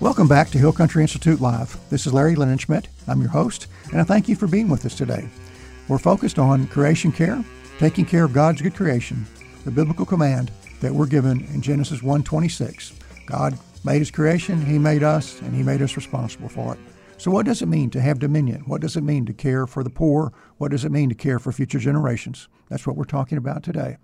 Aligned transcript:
Welcome 0.00 0.28
back 0.28 0.48
to 0.48 0.58
Hill 0.58 0.72
Country 0.72 1.02
Institute 1.02 1.42
Live. 1.42 1.78
This 1.90 2.06
is 2.06 2.14
Larry 2.14 2.34
Linenschmidt. 2.34 2.86
I'm 3.06 3.20
your 3.20 3.28
host, 3.28 3.66
and 3.92 4.00
I 4.00 4.04
thank 4.04 4.30
you 4.30 4.34
for 4.34 4.46
being 4.46 4.70
with 4.70 4.86
us 4.86 4.94
today. 4.94 5.28
We're 5.88 5.98
focused 5.98 6.38
on 6.38 6.68
creation 6.68 7.12
care, 7.12 7.44
taking 7.78 8.06
care 8.06 8.24
of 8.24 8.32
God's 8.32 8.62
good 8.62 8.74
creation, 8.74 9.26
the 9.66 9.70
biblical 9.70 10.06
command 10.06 10.50
that 10.80 10.94
we're 10.94 11.04
given 11.04 11.44
in 11.52 11.60
Genesis 11.60 12.00
1:26. 12.00 12.94
God 13.26 13.58
made 13.84 13.98
his 13.98 14.10
creation, 14.10 14.64
he 14.64 14.78
made 14.78 15.02
us, 15.02 15.38
and 15.42 15.54
he 15.54 15.62
made 15.62 15.82
us 15.82 15.96
responsible 15.96 16.48
for 16.48 16.72
it. 16.72 16.80
So 17.18 17.30
what 17.30 17.44
does 17.44 17.60
it 17.60 17.68
mean 17.68 17.90
to 17.90 18.00
have 18.00 18.18
dominion? 18.18 18.62
What 18.64 18.80
does 18.80 18.96
it 18.96 19.04
mean 19.04 19.26
to 19.26 19.34
care 19.34 19.66
for 19.66 19.84
the 19.84 19.90
poor? 19.90 20.32
What 20.56 20.70
does 20.70 20.86
it 20.86 20.92
mean 20.92 21.10
to 21.10 21.14
care 21.14 21.38
for 21.38 21.52
future 21.52 21.78
generations? 21.78 22.48
That's 22.70 22.86
what 22.86 22.96
we're 22.96 23.04
talking 23.04 23.36
about 23.36 23.62
today. 23.62 23.98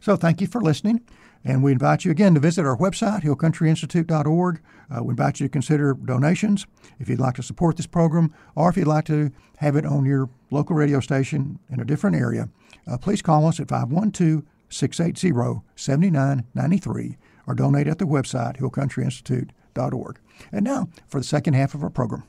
So 0.00 0.16
thank 0.16 0.42
you 0.42 0.46
for 0.46 0.60
listening. 0.60 1.00
And 1.44 1.62
we 1.62 1.72
invite 1.72 2.04
you 2.04 2.10
again 2.10 2.34
to 2.34 2.40
visit 2.40 2.64
our 2.64 2.76
website, 2.76 3.22
hillcountryinstitute.org. 3.22 4.62
Uh, 4.90 5.02
we 5.02 5.10
invite 5.10 5.40
you 5.40 5.46
to 5.46 5.52
consider 5.52 5.92
donations 5.92 6.66
if 6.98 7.08
you'd 7.08 7.20
like 7.20 7.34
to 7.34 7.42
support 7.42 7.76
this 7.76 7.86
program 7.86 8.32
or 8.54 8.70
if 8.70 8.76
you'd 8.76 8.86
like 8.86 9.04
to 9.06 9.30
have 9.58 9.76
it 9.76 9.84
on 9.84 10.06
your 10.06 10.30
local 10.50 10.74
radio 10.74 11.00
station 11.00 11.58
in 11.70 11.80
a 11.80 11.84
different 11.84 12.16
area. 12.16 12.48
Uh, 12.90 12.96
please 12.96 13.20
call 13.20 13.46
us 13.46 13.60
at 13.60 13.68
512 13.68 14.42
680 14.70 15.62
7993 15.76 17.16
or 17.46 17.54
donate 17.54 17.88
at 17.88 17.98
the 17.98 18.06
website, 18.06 18.58
hillcountryinstitute.org. 18.58 20.18
And 20.50 20.64
now 20.64 20.88
for 21.06 21.20
the 21.20 21.24
second 21.24 21.54
half 21.54 21.74
of 21.74 21.82
our 21.82 21.90
program. 21.90 22.24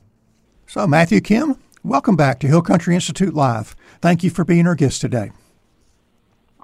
So, 0.66 0.86
Matthew 0.86 1.20
Kim, 1.20 1.56
welcome 1.82 2.16
back 2.16 2.38
to 2.40 2.48
Hill 2.48 2.62
Country 2.62 2.94
Institute 2.94 3.34
Live. 3.34 3.74
Thank 4.02 4.22
you 4.22 4.30
for 4.30 4.44
being 4.44 4.66
our 4.66 4.74
guest 4.74 5.00
today. 5.00 5.30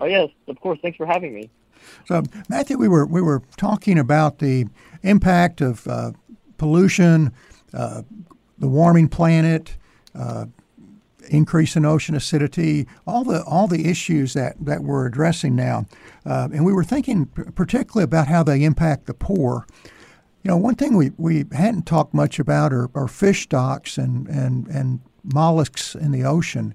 Oh, 0.01 0.07
yes, 0.07 0.29
of 0.49 0.61
course. 0.61 0.81
Thanks 0.83 0.97
for 0.97 1.07
having 1.07 1.33
me. 1.33 1.49
So, 2.07 2.23
Matthew, 2.49 2.79
we 2.79 2.89
were 2.89 3.07
we 3.07 3.21
were 3.21 3.43
talking 3.57 3.99
about 3.99 4.39
the 4.39 4.67
impact 5.03 5.61
of 5.61 5.87
uh, 5.87 6.13
pollution, 6.59 7.33
uh, 7.75 8.03
the 8.59 8.69
warming 8.69 9.09
planet, 9.09 9.77
uh, 10.15 10.47
increase 11.29 11.77
in 11.77 11.85
ocean 11.85 12.15
acidity, 12.15 12.87
all 13.07 13.25
the 13.25 13.43
all 13.45 13.67
the 13.67 13.89
issues 13.89 14.35
that 14.35 14.57
that 14.61 14.83
we're 14.83 15.07
addressing 15.07 15.55
now, 15.57 15.87
uh, 16.27 16.49
and 16.53 16.65
we 16.65 16.73
were 16.73 16.85
thinking 16.85 17.27
particularly 17.27 18.05
about 18.05 18.29
how 18.29 18.43
they 18.43 18.65
impact 18.65 19.07
the 19.07 19.15
poor. 19.15 19.67
You 20.43 20.49
know, 20.49 20.57
one 20.57 20.75
thing 20.75 20.97
we, 20.97 21.13
we 21.17 21.45
hadn't 21.53 21.87
talked 21.87 22.15
much 22.15 22.41
about 22.41 22.73
are, 22.73 22.91
are 22.97 23.07
fish 23.07 23.45
stocks 23.45 23.97
and, 23.97 24.27
and, 24.27 24.67
and 24.67 25.01
mollusks 25.23 25.95
in 25.95 26.11
the 26.11 26.25
ocean. 26.25 26.75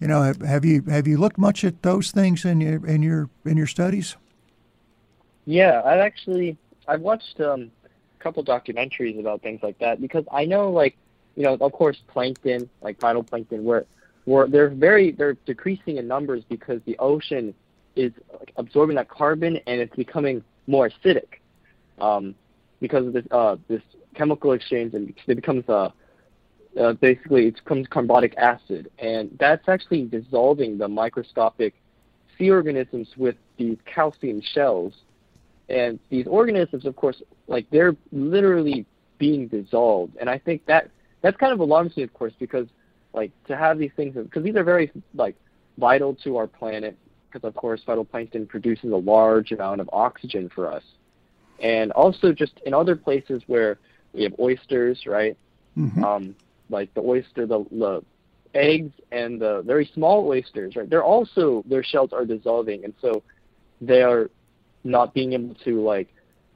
You 0.00 0.08
know, 0.08 0.22
have, 0.22 0.42
have 0.42 0.64
you 0.64 0.82
have 0.88 1.06
you 1.06 1.16
looked 1.16 1.38
much 1.38 1.64
at 1.64 1.82
those 1.82 2.10
things 2.10 2.44
in 2.44 2.60
your 2.60 2.84
in 2.84 3.02
your 3.02 3.30
in 3.46 3.56
your 3.56 3.68
studies? 3.68 4.16
Yeah, 5.46 5.82
I've 5.84 6.00
actually 6.00 6.56
I've 6.88 7.00
watched 7.00 7.40
um, 7.40 7.70
a 7.84 8.22
couple 8.22 8.44
documentaries 8.44 9.18
about 9.18 9.42
things 9.42 9.60
like 9.62 9.78
that 9.78 10.00
because 10.00 10.24
I 10.32 10.44
know 10.44 10.70
like 10.70 10.96
you 11.36 11.42
know 11.42 11.54
of 11.60 11.72
course 11.72 11.98
plankton 12.08 12.68
like 12.82 12.98
phytoplankton 12.98 13.62
where 13.62 13.86
where 14.24 14.46
they're 14.46 14.70
very 14.70 15.12
they're 15.12 15.36
decreasing 15.46 15.98
in 15.98 16.08
numbers 16.08 16.44
because 16.48 16.80
the 16.86 16.96
ocean 16.98 17.54
is 17.96 18.12
like, 18.38 18.52
absorbing 18.56 18.96
that 18.96 19.08
carbon 19.08 19.58
and 19.66 19.80
it's 19.80 19.94
becoming 19.96 20.42
more 20.66 20.90
acidic 20.90 21.40
um, 22.00 22.34
because 22.80 23.06
of 23.06 23.12
this 23.12 23.24
uh, 23.30 23.56
this 23.68 23.82
chemical 24.14 24.52
exchange 24.52 24.94
and 24.94 25.12
it 25.26 25.36
becomes 25.36 25.68
uh, 25.68 25.90
uh, 26.80 26.92
basically 26.94 27.46
it 27.46 27.54
becomes 27.56 27.86
carbonic 27.88 28.34
acid. 28.36 28.90
And 28.98 29.36
that's 29.38 29.68
actually 29.68 30.04
dissolving 30.06 30.78
the 30.78 30.88
microscopic 30.88 31.74
sea 32.36 32.50
organisms 32.50 33.08
with 33.16 33.36
these 33.58 33.76
calcium 33.84 34.40
shells 34.40 34.94
and 35.68 35.98
these 36.10 36.26
organisms, 36.26 36.84
of 36.84 36.96
course, 36.96 37.22
like 37.46 37.66
they're 37.70 37.96
literally 38.12 38.86
being 39.18 39.48
dissolved. 39.48 40.16
And 40.20 40.28
I 40.28 40.38
think 40.38 40.66
that 40.66 40.90
that's 41.22 41.36
kind 41.36 41.52
of 41.52 41.60
alarms 41.60 41.96
me, 41.96 42.02
of 42.02 42.12
course, 42.12 42.32
because 42.38 42.68
like 43.14 43.30
to 43.46 43.56
have 43.56 43.78
these 43.78 43.92
things, 43.96 44.14
because 44.14 44.42
these 44.42 44.56
are 44.56 44.64
very 44.64 44.90
like 45.14 45.36
vital 45.78 46.14
to 46.24 46.36
our 46.36 46.46
planet. 46.46 46.96
Because 47.32 47.48
of 47.48 47.54
course, 47.56 47.82
phytoplankton 47.86 48.48
produces 48.48 48.92
a 48.92 48.96
large 48.96 49.50
amount 49.50 49.80
of 49.80 49.90
oxygen 49.92 50.48
for 50.54 50.70
us, 50.70 50.84
and 51.60 51.90
also 51.92 52.32
just 52.32 52.60
in 52.64 52.72
other 52.72 52.94
places 52.94 53.42
where 53.48 53.78
we 54.12 54.22
have 54.22 54.34
oysters, 54.38 55.02
right? 55.06 55.36
Mm-hmm. 55.76 56.04
Um, 56.04 56.36
like 56.70 56.94
the 56.94 57.00
oyster, 57.00 57.46
the, 57.46 57.64
the 57.72 58.04
eggs 58.54 58.92
and 59.10 59.40
the 59.40 59.62
very 59.66 59.90
small 59.94 60.28
oysters, 60.28 60.76
right? 60.76 60.88
They're 60.88 61.02
also 61.02 61.64
their 61.68 61.82
shells 61.82 62.12
are 62.12 62.24
dissolving, 62.24 62.84
and 62.84 62.94
so 63.00 63.24
they 63.80 64.02
are 64.02 64.30
not 64.84 65.14
being 65.14 65.32
able 65.32 65.54
to 65.64 65.82
like 65.82 66.08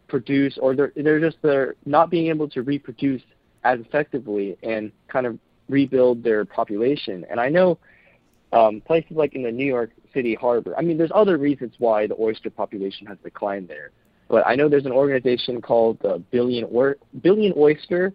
produce 0.07 0.59
or 0.61 0.75
they're 0.75 0.93
they're 0.97 1.21
just 1.21 1.37
they're 1.43 1.75
not 1.85 2.11
being 2.11 2.29
able 2.29 2.49
to 2.49 2.63
reproduce 2.63 3.23
as 3.65 3.81
effectively 3.81 4.57
and 4.63 4.93
kind 5.09 5.27
of 5.27 5.39
rebuild 5.69 6.23
their 6.23 6.45
population. 6.45 7.27
And 7.31 7.41
I 7.41 7.49
know 7.49 7.79
um, 8.53 8.81
places 8.81 9.13
like 9.13 9.35
in 9.35 9.43
the 9.43 9.53
New 9.53 9.67
York 9.67 9.91
City 10.15 10.35
harbor. 10.35 10.75
I 10.77 10.83
mean, 10.83 10.97
there's 10.97 11.13
other 11.15 11.37
reasons 11.37 11.75
why 11.79 12.07
the 12.07 12.17
oyster 12.19 12.49
population 12.51 13.07
has 13.07 13.19
declined 13.23 13.69
there, 13.69 13.91
but 14.29 14.47
I 14.47 14.55
know 14.55 14.69
there's 14.69 14.87
an 14.87 14.93
organization 14.93 15.61
called 15.61 15.99
the 16.01 16.23
Billion 16.31 16.65
or 16.65 16.97
Billion 17.23 17.53
Oyster. 17.57 18.13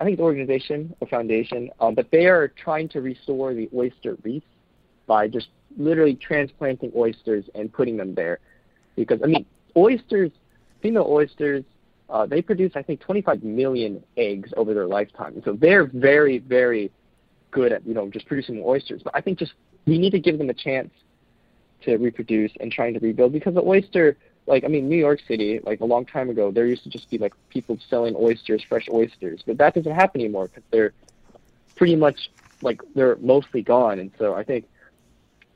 I 0.00 0.04
think 0.04 0.16
the 0.16 0.22
organization 0.22 0.94
or 1.00 1.08
foundation, 1.08 1.70
um, 1.80 1.94
but 1.94 2.10
they 2.12 2.26
are 2.26 2.48
trying 2.48 2.88
to 2.90 3.00
restore 3.00 3.52
the 3.52 3.68
oyster 3.74 4.16
reefs 4.22 4.46
by 5.08 5.26
just 5.26 5.48
literally 5.76 6.14
transplanting 6.14 6.92
oysters 6.96 7.44
and 7.56 7.72
putting 7.72 7.96
them 7.96 8.14
there 8.14 8.38
because 8.98 9.22
I 9.22 9.26
mean 9.26 9.46
oysters, 9.76 10.30
female 10.80 11.06
oysters, 11.08 11.64
uh, 12.10 12.26
they 12.26 12.42
produce 12.42 12.72
I 12.74 12.82
think 12.82 13.00
25 13.00 13.42
million 13.42 14.02
eggs 14.16 14.52
over 14.56 14.74
their 14.74 14.86
lifetime. 14.86 15.42
So 15.44 15.52
they're 15.52 15.84
very 15.84 16.38
very 16.38 16.90
good 17.50 17.72
at 17.72 17.86
you 17.86 17.94
know 17.94 18.08
just 18.10 18.26
producing 18.26 18.62
oysters. 18.64 19.02
But 19.02 19.14
I 19.14 19.20
think 19.20 19.38
just 19.38 19.54
we 19.86 19.98
need 19.98 20.10
to 20.10 20.20
give 20.20 20.38
them 20.38 20.50
a 20.50 20.54
chance 20.54 20.90
to 21.82 21.96
reproduce 21.96 22.52
and 22.60 22.72
trying 22.72 22.94
to 22.94 23.00
rebuild 23.00 23.32
because 23.32 23.54
the 23.54 23.62
oyster 23.62 24.16
like 24.46 24.64
I 24.64 24.68
mean 24.68 24.88
New 24.88 24.96
York 24.96 25.20
City 25.26 25.60
like 25.62 25.80
a 25.80 25.84
long 25.84 26.04
time 26.04 26.28
ago 26.28 26.50
there 26.50 26.66
used 26.66 26.82
to 26.84 26.90
just 26.90 27.08
be 27.08 27.18
like 27.18 27.34
people 27.50 27.78
selling 27.88 28.16
oysters 28.16 28.62
fresh 28.62 28.88
oysters 28.92 29.42
but 29.46 29.58
that 29.58 29.74
doesn't 29.74 29.94
happen 29.94 30.20
anymore 30.20 30.48
because 30.48 30.64
they're 30.70 30.92
pretty 31.76 31.94
much 31.94 32.30
like 32.62 32.80
they're 32.94 33.16
mostly 33.16 33.62
gone 33.62 34.00
and 34.00 34.10
so 34.18 34.34
I 34.34 34.42
think 34.42 34.68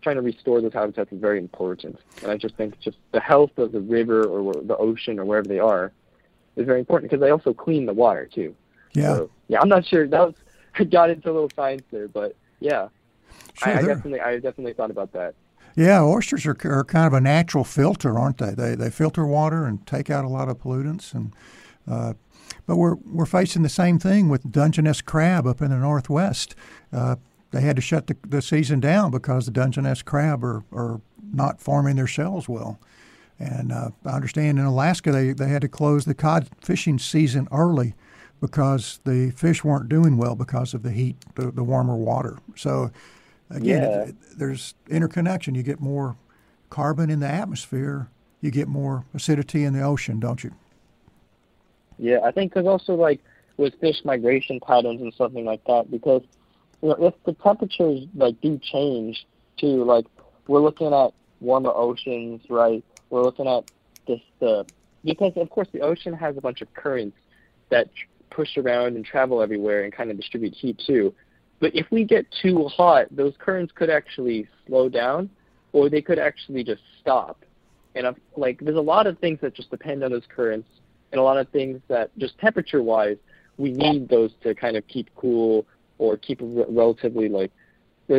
trying 0.03 0.17
to 0.17 0.23
restore 0.23 0.61
those 0.61 0.73
habitats 0.73 1.13
is 1.13 1.21
very 1.21 1.39
important. 1.39 1.99
And 2.23 2.31
I 2.31 2.37
just 2.37 2.57
think 2.57 2.79
just 2.81 2.99
the 3.13 3.21
health 3.21 3.57
of 3.59 3.73
the 3.73 3.81
river 3.81 4.25
or 4.25 4.53
the 4.55 4.77
ocean 4.77 5.19
or 5.19 5.25
wherever 5.25 5.49
they 5.49 5.59
are 5.59 5.93
is 6.57 6.67
very 6.67 6.81
important 6.81 7.11
because 7.11 7.23
they 7.23 7.31
also 7.31 7.55
clean 7.55 7.87
the 7.87 7.95
water 7.95 8.29
too. 8.33 8.55
Yeah. 8.95 9.17
So, 9.17 9.31
yeah, 9.49 9.61
I'm 9.61 9.69
not 9.69 9.87
sure 9.87 10.07
that 10.07 10.21
was 10.21 10.35
I 10.79 10.85
got 10.85 11.11
into 11.11 11.31
a 11.31 11.33
little 11.33 11.51
science 11.55 11.83
there, 11.91 12.09
but 12.09 12.35
yeah, 12.61 12.89
sure, 13.55 13.73
I, 13.73 13.79
I 13.79 13.83
definitely 13.83 14.21
I 14.21 14.35
definitely 14.35 14.73
thought 14.75 14.91
about 14.91 15.13
that. 15.13 15.35
Yeah, 15.75 16.03
oysters 16.03 16.45
are, 16.45 16.57
are 16.65 16.85
kind 16.85 17.07
of 17.07 17.15
a 17.15 17.21
natural 17.21 17.65
filter, 17.65 18.19
aren't 18.19 18.39
they? 18.39 18.51
They 18.51 18.75
they 18.75 18.91
filter 18.91 19.27
water 19.27 19.65
and 19.65 19.87
take 19.87 20.11
out 20.11 20.25
a 20.25 20.29
lot 20.29 20.49
of 20.49 20.59
pollutants 20.59 21.15
and. 21.15 21.35
Uh, 21.89 22.15
but 22.67 22.77
we're 22.77 22.95
we're 22.95 23.27
facing 23.27 23.63
the 23.63 23.69
same 23.69 23.99
thing 23.99 24.29
with 24.29 24.53
Dungeness 24.53 25.01
crab 25.01 25.47
up 25.47 25.61
in 25.61 25.71
the 25.71 25.77
northwest. 25.77 26.55
Uh, 26.93 27.17
they 27.53 27.61
had 27.61 27.77
to 27.77 27.83
shut 27.83 28.09
the, 28.09 28.17
the 28.27 28.43
season 28.43 28.81
down 28.81 29.11
because 29.11 29.47
the 29.47 29.53
Dungeness 29.53 30.03
crab 30.03 30.43
are, 30.43 30.65
are 30.73 31.01
not 31.33 31.61
forming 31.61 31.97
their 31.97 32.07
shells 32.07 32.49
well. 32.49 32.81
And 33.39 33.73
uh, 33.73 33.91
I 34.05 34.11
understand 34.11 34.59
in 34.59 34.65
Alaska 34.65 35.13
they, 35.13 35.33
they 35.33 35.49
had 35.49 35.63
to 35.63 35.69
close 35.69 36.05
the 36.05 36.15
cod 36.15 36.49
fishing 36.61 36.99
season 36.99 37.49
early 37.53 37.95
because 38.41 39.01
the 39.05 39.31
fish 39.37 39.63
weren't 39.63 39.89
doing 39.89 40.17
well 40.17 40.35
because 40.35 40.75
of 40.75 40.83
the 40.83 40.91
heat, 40.91 41.17
the, 41.37 41.51
the 41.51 41.63
warmer 41.63 41.97
water. 41.97 42.39
So 42.57 42.91
again, 43.51 43.83
yeah. 43.83 44.03
it, 44.05 44.15
there's 44.37 44.75
interconnection. 44.89 45.55
You 45.55 45.63
get 45.63 45.81
more 45.81 46.17
carbon 46.71 47.11
in 47.11 47.21
the 47.21 47.29
atmosphere, 47.29 48.09
you 48.41 48.51
get 48.51 48.67
more 48.67 49.05
acidity 49.15 49.65
in 49.65 49.75
the 49.75 49.83
ocean, 49.83 50.19
don't 50.19 50.43
you? 50.43 50.53
Yeah, 51.99 52.21
I 52.25 52.33
think 52.33 52.53
because 52.53 52.67
also 52.67 52.95
like 52.95 53.21
with 53.59 53.79
fish 53.79 54.05
migration 54.05 54.59
patterns 54.59 55.01
and 55.03 55.13
something 55.15 55.45
like 55.45 55.63
that, 55.67 55.91
because 55.91 56.23
you 56.83 56.89
know, 56.89 56.97
if 56.99 57.15
the 57.25 57.33
temperatures 57.35 58.07
like 58.15 58.41
do 58.41 58.59
change 58.63 59.27
too, 59.57 59.85
like 59.85 60.07
we're 60.49 60.61
looking 60.61 60.93
at 60.93 61.11
warmer 61.41 61.73
oceans, 61.73 62.43
right? 62.51 62.85
We're 63.11 63.23
looking 63.23 63.47
at 63.47 63.65
this 64.07 64.21
the 64.41 64.67
because 65.05 65.33
of 65.37 65.49
course 65.51 65.69
the 65.73 65.81
ocean 65.81 66.13
has 66.15 66.37
a 66.37 66.41
bunch 66.41 66.61
of 66.61 66.73
currents 66.75 67.17
that 67.71 67.89
push 68.31 68.57
around 68.57 68.97
and 68.97 69.05
travel 69.05 69.43
everywhere 69.43 69.85
and 69.85 69.93
kind 69.93 70.11
of 70.11 70.17
distribute 70.17 70.55
heat 70.55 70.81
too. 70.85 71.15
But 71.61 71.77
if 71.77 71.87
we 71.93 72.05
get 72.05 72.27
too 72.43 72.67
hot, 72.67 73.07
those 73.13 73.35
currents 73.39 73.73
could 73.73 73.89
actually 73.89 74.49
slow 74.67 74.89
down, 74.89 75.31
or 75.73 75.89
they 75.89 76.03
could 76.03 76.19
actually 76.19 76.65
just 76.65 76.83
stop. 77.01 77.45
And 77.95 78.07
I'm, 78.07 78.17
like, 78.37 78.59
there's 78.61 78.77
a 78.77 78.81
lot 78.81 79.07
of 79.07 79.19
things 79.21 79.39
that 79.43 79.55
just 79.55 79.71
depend 79.71 80.03
on 80.03 80.11
those 80.11 80.27
currents, 80.29 80.69
and 81.13 81.21
a 81.21 81.23
lot 81.23 81.37
of 81.37 81.49
things 81.51 81.81
that 81.87 82.11
just 82.19 82.37
temperature-wise, 82.39 83.17
we 83.59 83.71
need 83.71 84.09
those 84.09 84.33
to 84.43 84.57
kind 84.57 84.77
of 84.77 84.85
keep 84.89 85.09
cool 85.15 85.65
or 86.03 86.17
keep 86.17 86.41
a 86.41 86.45
relatively 86.45 87.29
like 87.29 87.53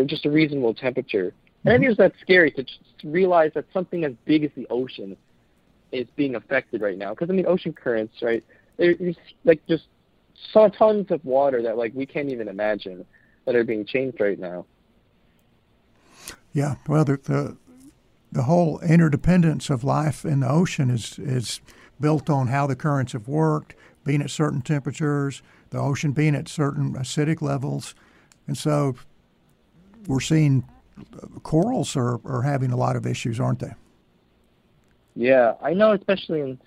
just 0.05 0.25
a 0.25 0.29
reasonable 0.29 0.73
temperature. 0.73 1.33
And 1.65 1.73
I 1.73 1.77
think 1.77 1.83
mm-hmm. 1.83 1.91
it's 1.91 1.97
that 1.97 2.13
scary 2.21 2.51
to 2.51 2.63
just 2.63 2.79
realize 3.03 3.51
that 3.55 3.65
something 3.73 4.03
as 4.03 4.13
big 4.25 4.43
as 4.43 4.51
the 4.55 4.67
ocean 4.69 5.15
is 5.91 6.07
being 6.15 6.35
affected 6.35 6.81
right 6.81 6.97
now. 6.97 7.11
Because 7.11 7.29
I 7.29 7.33
mean, 7.33 7.45
ocean 7.47 7.73
currents, 7.73 8.15
right? 8.21 8.43
there's 8.77 9.15
like 9.43 9.65
just 9.67 9.83
so 10.51 10.67
tons 10.69 11.11
of 11.11 11.23
water 11.23 11.61
that 11.61 11.77
like 11.77 11.93
we 11.93 12.05
can't 12.05 12.29
even 12.29 12.47
imagine 12.47 13.05
that 13.45 13.55
are 13.55 13.63
being 13.63 13.85
changed 13.85 14.19
right 14.19 14.39
now. 14.39 14.65
Yeah, 16.53 16.75
well, 16.87 17.05
the 17.05 17.17
the, 17.17 17.57
the 18.31 18.43
whole 18.43 18.79
interdependence 18.79 19.69
of 19.69 19.83
life 19.83 20.25
in 20.25 20.39
the 20.39 20.49
ocean 20.49 20.89
is 20.89 21.19
is 21.19 21.61
built 21.99 22.29
on 22.29 22.47
how 22.47 22.67
the 22.67 22.75
currents 22.75 23.13
have 23.13 23.27
worked, 23.27 23.75
being 24.03 24.21
at 24.21 24.29
certain 24.29 24.61
temperatures, 24.61 25.41
the 25.73 25.79
ocean 25.79 26.11
being 26.11 26.35
at 26.35 26.47
certain 26.47 26.93
acidic 26.93 27.41
levels, 27.41 27.95
and 28.47 28.57
so 28.57 28.95
we're 30.07 30.19
seeing 30.19 30.63
uh, 30.99 31.39
corals 31.39 31.95
are, 31.95 32.19
are 32.25 32.43
having 32.43 32.71
a 32.71 32.77
lot 32.77 32.95
of 32.95 33.05
issues, 33.05 33.39
aren't 33.39 33.59
they? 33.59 33.73
Yeah, 35.15 35.55
I 35.61 35.73
know, 35.73 35.91
especially 35.91 36.41
in 36.41 36.59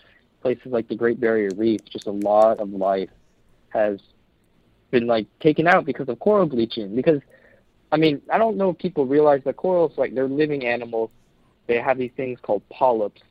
places 0.42 0.66
like 0.66 0.88
the 0.88 0.96
Great 0.96 1.20
Barrier 1.20 1.50
Reef, 1.56 1.80
just 1.84 2.06
a 2.06 2.12
lot 2.12 2.58
of 2.58 2.70
life 2.70 3.10
has 3.70 4.00
been 4.90 5.06
like 5.06 5.26
taken 5.40 5.66
out 5.66 5.84
because 5.84 6.08
of 6.08 6.18
coral 6.18 6.46
bleaching. 6.46 6.94
Because, 6.94 7.20
I 7.92 7.96
mean, 7.96 8.20
I 8.32 8.38
don't 8.38 8.56
know 8.56 8.70
if 8.70 8.78
people 8.78 9.06
realize 9.06 9.42
that 9.44 9.56
corals, 9.56 9.92
like, 9.96 10.14
they're 10.14 10.28
living 10.28 10.64
animals. 10.66 11.10
They 11.66 11.78
have 11.78 11.98
these 11.98 12.12
things 12.16 12.38
called 12.40 12.62
polyps, 12.70 13.22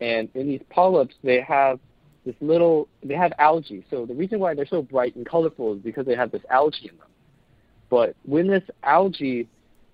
and 0.00 0.28
in 0.34 0.46
these 0.48 0.62
polyps, 0.70 1.14
they 1.22 1.40
have 1.40 1.78
this 2.24 2.34
little, 2.40 2.88
they 3.02 3.14
have 3.14 3.32
algae. 3.38 3.84
So 3.90 4.06
the 4.06 4.14
reason 4.14 4.38
why 4.40 4.54
they're 4.54 4.66
so 4.66 4.82
bright 4.82 5.16
and 5.16 5.26
colorful 5.26 5.74
is 5.74 5.80
because 5.80 6.06
they 6.06 6.14
have 6.14 6.30
this 6.30 6.42
algae 6.50 6.88
in 6.90 6.96
them. 6.98 7.06
But 7.88 8.14
when 8.24 8.46
this 8.46 8.62
algae 8.82 9.48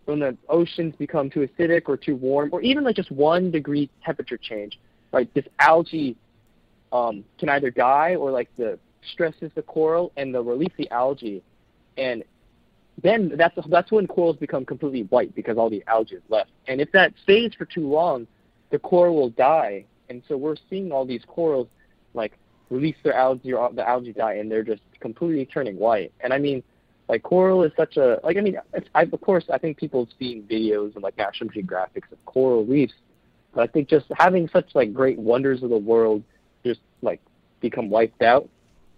when 0.06 0.20
the 0.20 0.36
oceans 0.48 0.94
become 0.96 1.28
too 1.28 1.46
acidic 1.46 1.82
or 1.86 1.96
too 1.96 2.16
warm, 2.16 2.48
or 2.52 2.62
even 2.62 2.84
like 2.84 2.96
just 2.96 3.10
one 3.10 3.50
degree 3.50 3.90
temperature 4.04 4.38
change, 4.38 4.78
right? 5.12 5.32
This 5.34 5.44
algae 5.58 6.16
um, 6.92 7.24
can 7.38 7.48
either 7.48 7.70
die 7.70 8.14
or 8.14 8.30
like 8.30 8.48
the 8.56 8.78
stresses 9.12 9.50
the 9.54 9.62
coral 9.62 10.12
and 10.16 10.32
they'll 10.32 10.44
release 10.44 10.72
the 10.76 10.90
algae, 10.90 11.42
and 11.98 12.24
then 13.02 13.32
that's 13.36 13.58
that's 13.68 13.90
when 13.92 14.06
corals 14.06 14.36
become 14.36 14.64
completely 14.64 15.02
white 15.04 15.34
because 15.34 15.58
all 15.58 15.68
the 15.68 15.84
algae 15.86 16.16
is 16.16 16.22
left. 16.28 16.50
And 16.66 16.80
if 16.80 16.90
that 16.92 17.12
stays 17.22 17.52
for 17.54 17.66
too 17.66 17.88
long, 17.88 18.26
the 18.70 18.78
coral 18.78 19.16
will 19.16 19.30
die. 19.30 19.84
And 20.08 20.22
so 20.28 20.36
we're 20.36 20.56
seeing 20.70 20.92
all 20.92 21.04
these 21.04 21.22
corals 21.26 21.66
like 22.16 22.38
release 22.70 22.96
their 23.04 23.14
algae 23.14 23.52
or 23.52 23.72
the 23.72 23.88
algae 23.88 24.12
die, 24.12 24.34
and 24.34 24.50
they're 24.50 24.62
just 24.62 24.82
completely 25.00 25.46
turning 25.46 25.78
white. 25.78 26.12
And 26.20 26.32
I 26.32 26.38
mean 26.38 26.62
like 27.08 27.22
coral 27.22 27.62
is 27.62 27.72
such 27.76 27.96
a 27.96 28.18
like 28.24 28.36
I 28.36 28.40
mean 28.40 28.58
it's, 28.74 28.88
I, 28.94 29.02
of 29.02 29.20
course 29.20 29.44
I 29.52 29.58
think 29.58 29.76
people 29.76 30.04
have 30.04 30.14
seen 30.18 30.42
videos 30.42 30.94
and 30.94 31.02
like 31.02 31.16
National 31.16 31.50
Geographics 31.50 32.10
of 32.10 32.24
coral 32.24 32.64
reefs, 32.64 32.94
but 33.54 33.62
I 33.62 33.66
think 33.68 33.88
just 33.88 34.06
having 34.18 34.48
such 34.48 34.74
like 34.74 34.92
great 34.92 35.18
wonders 35.18 35.62
of 35.62 35.70
the 35.70 35.78
world 35.78 36.22
just 36.64 36.80
like 37.02 37.20
become 37.60 37.90
wiped 37.90 38.22
out 38.22 38.48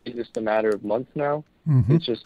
in 0.05 0.17
just 0.17 0.37
a 0.37 0.41
matter 0.41 0.71
of 0.71 0.85
months 0.85 1.11
now. 1.15 1.45
Mm-hmm. 1.69 1.97
It's 1.97 2.07
just 2.07 2.25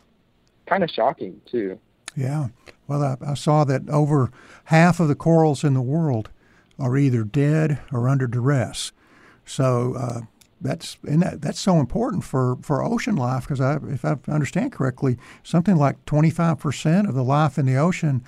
kind 0.66 0.84
of 0.84 0.90
shocking 0.90 1.40
too. 1.50 1.78
Yeah. 2.16 2.48
Well, 2.86 3.02
I, 3.02 3.16
I 3.30 3.34
saw 3.34 3.64
that 3.64 3.88
over 3.88 4.30
half 4.64 5.00
of 5.00 5.08
the 5.08 5.14
corals 5.14 5.64
in 5.64 5.74
the 5.74 5.82
world 5.82 6.30
are 6.78 6.96
either 6.96 7.24
dead 7.24 7.80
or 7.92 8.08
under 8.08 8.26
duress. 8.26 8.92
So 9.44 9.94
uh, 9.94 10.20
that's 10.62 10.96
and 11.06 11.22
that, 11.22 11.42
that's 11.42 11.60
so 11.60 11.78
important 11.78 12.24
for, 12.24 12.56
for 12.62 12.82
ocean 12.82 13.16
life 13.16 13.48
because 13.48 13.60
if 13.60 14.04
I 14.04 14.16
understand 14.28 14.72
correctly, 14.72 15.18
something 15.42 15.76
like 15.76 16.04
25% 16.06 17.08
of 17.08 17.14
the 17.14 17.24
life 17.24 17.58
in 17.58 17.66
the 17.66 17.76
ocean 17.76 18.24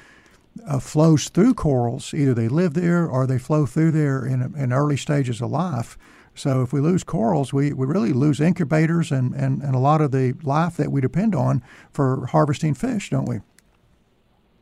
uh, 0.67 0.79
flows 0.79 1.29
through 1.29 1.55
corals. 1.55 2.13
Either 2.13 2.35
they 2.35 2.49
live 2.49 2.75
there 2.75 3.07
or 3.07 3.27
they 3.27 3.39
flow 3.39 3.67
through 3.67 3.93
there 3.93 4.25
in, 4.25 4.55
in 4.57 4.73
early 4.73 4.97
stages 4.97 5.41
of 5.41 5.51
life. 5.51 5.99
So 6.35 6.63
if 6.63 6.73
we 6.73 6.81
lose 6.81 7.05
corals, 7.05 7.53
we, 7.53 7.73
we 7.73 7.87
really 7.87 8.13
lose 8.13 8.41
incubators 8.41 9.13
and, 9.13 9.35
and, 9.35 9.63
and 9.63 9.75
a 9.75 9.79
lot 9.79 10.01
of 10.01 10.11
the 10.11 10.35
life 10.43 10.77
that 10.77 10.91
we 10.91 11.01
depend 11.01 11.35
on 11.35 11.63
for 11.93 12.27
harvesting 12.27 12.75
fish, 12.75 13.11
don't 13.11 13.29
we? 13.29 13.41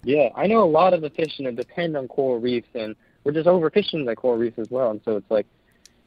Yeah, 0.05 0.29
I 0.35 0.47
know 0.47 0.63
a 0.63 0.69
lot 0.69 0.93
of 0.93 1.01
the 1.01 1.11
fishing 1.11 1.53
depend 1.55 1.97
on 1.97 2.09
coral 2.09 2.41
reefs, 2.41 2.69
and 2.75 2.97
we're 3.25 3.33
just 3.33 3.47
overfishing 3.47 4.05
the 4.05 4.17
coral 4.17 4.37
reefs 4.37 4.59
as 4.59 4.69
well. 4.71 4.91
And 4.91 5.01
so 5.05 5.17
it's 5.17 5.31
like, 5.31 5.47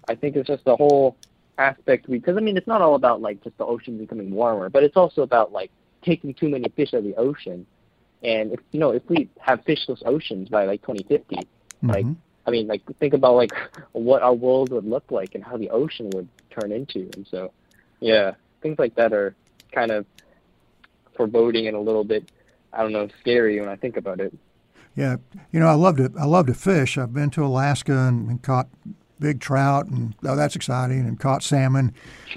I 0.07 0.15
think 0.15 0.35
it's 0.35 0.47
just 0.47 0.65
the 0.65 0.75
whole 0.75 1.15
aspect 1.57 2.09
because 2.09 2.37
I 2.37 2.39
mean 2.39 2.57
it's 2.57 2.67
not 2.67 2.81
all 2.81 2.95
about 2.95 3.21
like 3.21 3.43
just 3.43 3.57
the 3.57 3.65
ocean 3.65 3.97
becoming 3.97 4.31
warmer, 4.31 4.69
but 4.69 4.83
it's 4.83 4.97
also 4.97 5.21
about 5.21 5.51
like 5.51 5.71
taking 6.03 6.33
too 6.33 6.49
many 6.49 6.69
fish 6.75 6.93
out 6.93 6.99
of 6.99 7.03
the 7.03 7.15
ocean. 7.15 7.65
And 8.23 8.53
if 8.53 8.59
you 8.71 8.79
know 8.79 8.91
if 8.91 9.03
we 9.09 9.29
have 9.39 9.63
fishless 9.65 10.01
oceans 10.05 10.49
by 10.49 10.65
like 10.65 10.81
2050, 10.81 11.35
mm-hmm. 11.35 11.89
like 11.89 12.05
I 12.45 12.51
mean 12.51 12.67
like 12.67 12.81
think 12.99 13.13
about 13.13 13.35
like 13.35 13.51
what 13.93 14.21
our 14.21 14.33
world 14.33 14.71
would 14.71 14.85
look 14.85 15.11
like 15.11 15.35
and 15.35 15.43
how 15.43 15.57
the 15.57 15.69
ocean 15.69 16.09
would 16.13 16.27
turn 16.49 16.71
into. 16.71 17.09
And 17.15 17.27
so 17.29 17.51
yeah, 17.99 18.33
things 18.61 18.79
like 18.79 18.95
that 18.95 19.13
are 19.13 19.35
kind 19.71 19.91
of 19.91 20.05
foreboding 21.15 21.67
and 21.67 21.75
a 21.75 21.79
little 21.79 22.03
bit 22.03 22.29
I 22.73 22.81
don't 22.81 22.91
know 22.91 23.07
scary 23.21 23.59
when 23.59 23.69
I 23.69 23.75
think 23.75 23.97
about 23.97 24.19
it. 24.19 24.33
Yeah, 24.95 25.17
you 25.51 25.59
know 25.59 25.67
I 25.67 25.73
love 25.73 25.97
to 25.97 26.11
I 26.19 26.25
love 26.25 26.47
to 26.47 26.53
fish. 26.53 26.97
I've 26.97 27.13
been 27.13 27.29
to 27.31 27.45
Alaska 27.45 27.93
and, 27.93 28.29
and 28.29 28.41
caught 28.41 28.67
big 29.19 29.39
trout 29.39 29.87
and 29.87 30.13
oh 30.25 30.35
that's 30.35 30.55
exciting 30.55 31.01
and 31.01 31.19
caught 31.19 31.41
salmon 31.41 31.93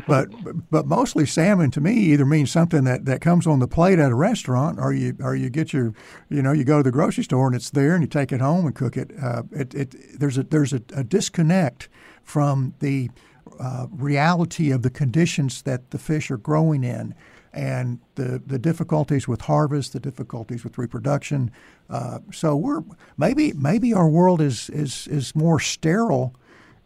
but 0.07 0.29
but 0.71 0.87
mostly 0.87 1.27
salmon 1.27 1.71
to 1.71 1.81
me 1.81 1.93
either 1.93 2.25
means 2.25 2.51
something 2.51 2.85
that, 2.85 3.05
that 3.05 3.21
comes 3.21 3.47
on 3.47 3.59
the 3.59 3.67
plate 3.67 3.99
at 3.99 4.13
a 4.13 4.15
restaurant 4.15 4.79
or 4.79 4.93
you 4.93 5.17
or 5.21 5.35
you 5.35 5.51
get 5.51 5.73
your 5.73 5.93
you 6.29 6.41
know 6.41 6.53
you 6.53 6.65
go 6.65 6.79
to 6.79 6.83
the 6.83 6.93
grocery 6.93 7.25
store 7.25 7.47
and 7.47 7.57
it's 7.57 7.71
there 7.71 7.95
and 7.95 8.03
you 8.03 8.09
take 8.09 8.33
it 8.33 8.41
home 8.41 8.67
and 8.67 8.75
cook 8.75 8.97
it 8.97 9.11
uh, 9.23 9.43
it, 9.53 9.75
it 9.75 10.19
there's 10.19 10.39
a 10.39 10.45
there's 10.45 10.73
a, 10.73 10.81
a 10.95 11.03
disconnect 11.03 11.89
from 12.23 12.75
the 12.81 13.11
uh, 13.59 13.87
reality 13.91 14.71
of 14.71 14.83
the 14.83 14.91
conditions 14.91 15.63
that 15.63 15.91
the 15.91 15.99
fish 15.99 16.31
are 16.31 16.37
growing 16.37 16.85
in 16.85 17.15
and 17.53 17.99
the, 18.15 18.41
the 18.47 18.59
difficulties 18.59 19.27
with 19.27 19.43
harvest, 19.43 19.93
the 19.93 20.01
difficulties 20.01 20.65
with 20.65 20.79
reproduction. 20.79 21.51
Uh, 21.89 22.19
so 22.33 22.55
we're 22.55 22.83
maybe 23.17 23.53
maybe 23.55 23.93
our 23.95 24.09
world 24.09 24.41
is 24.41 24.71
is 24.71 25.09
is 25.09 25.35
more 25.35 25.59
sterile 25.59 26.35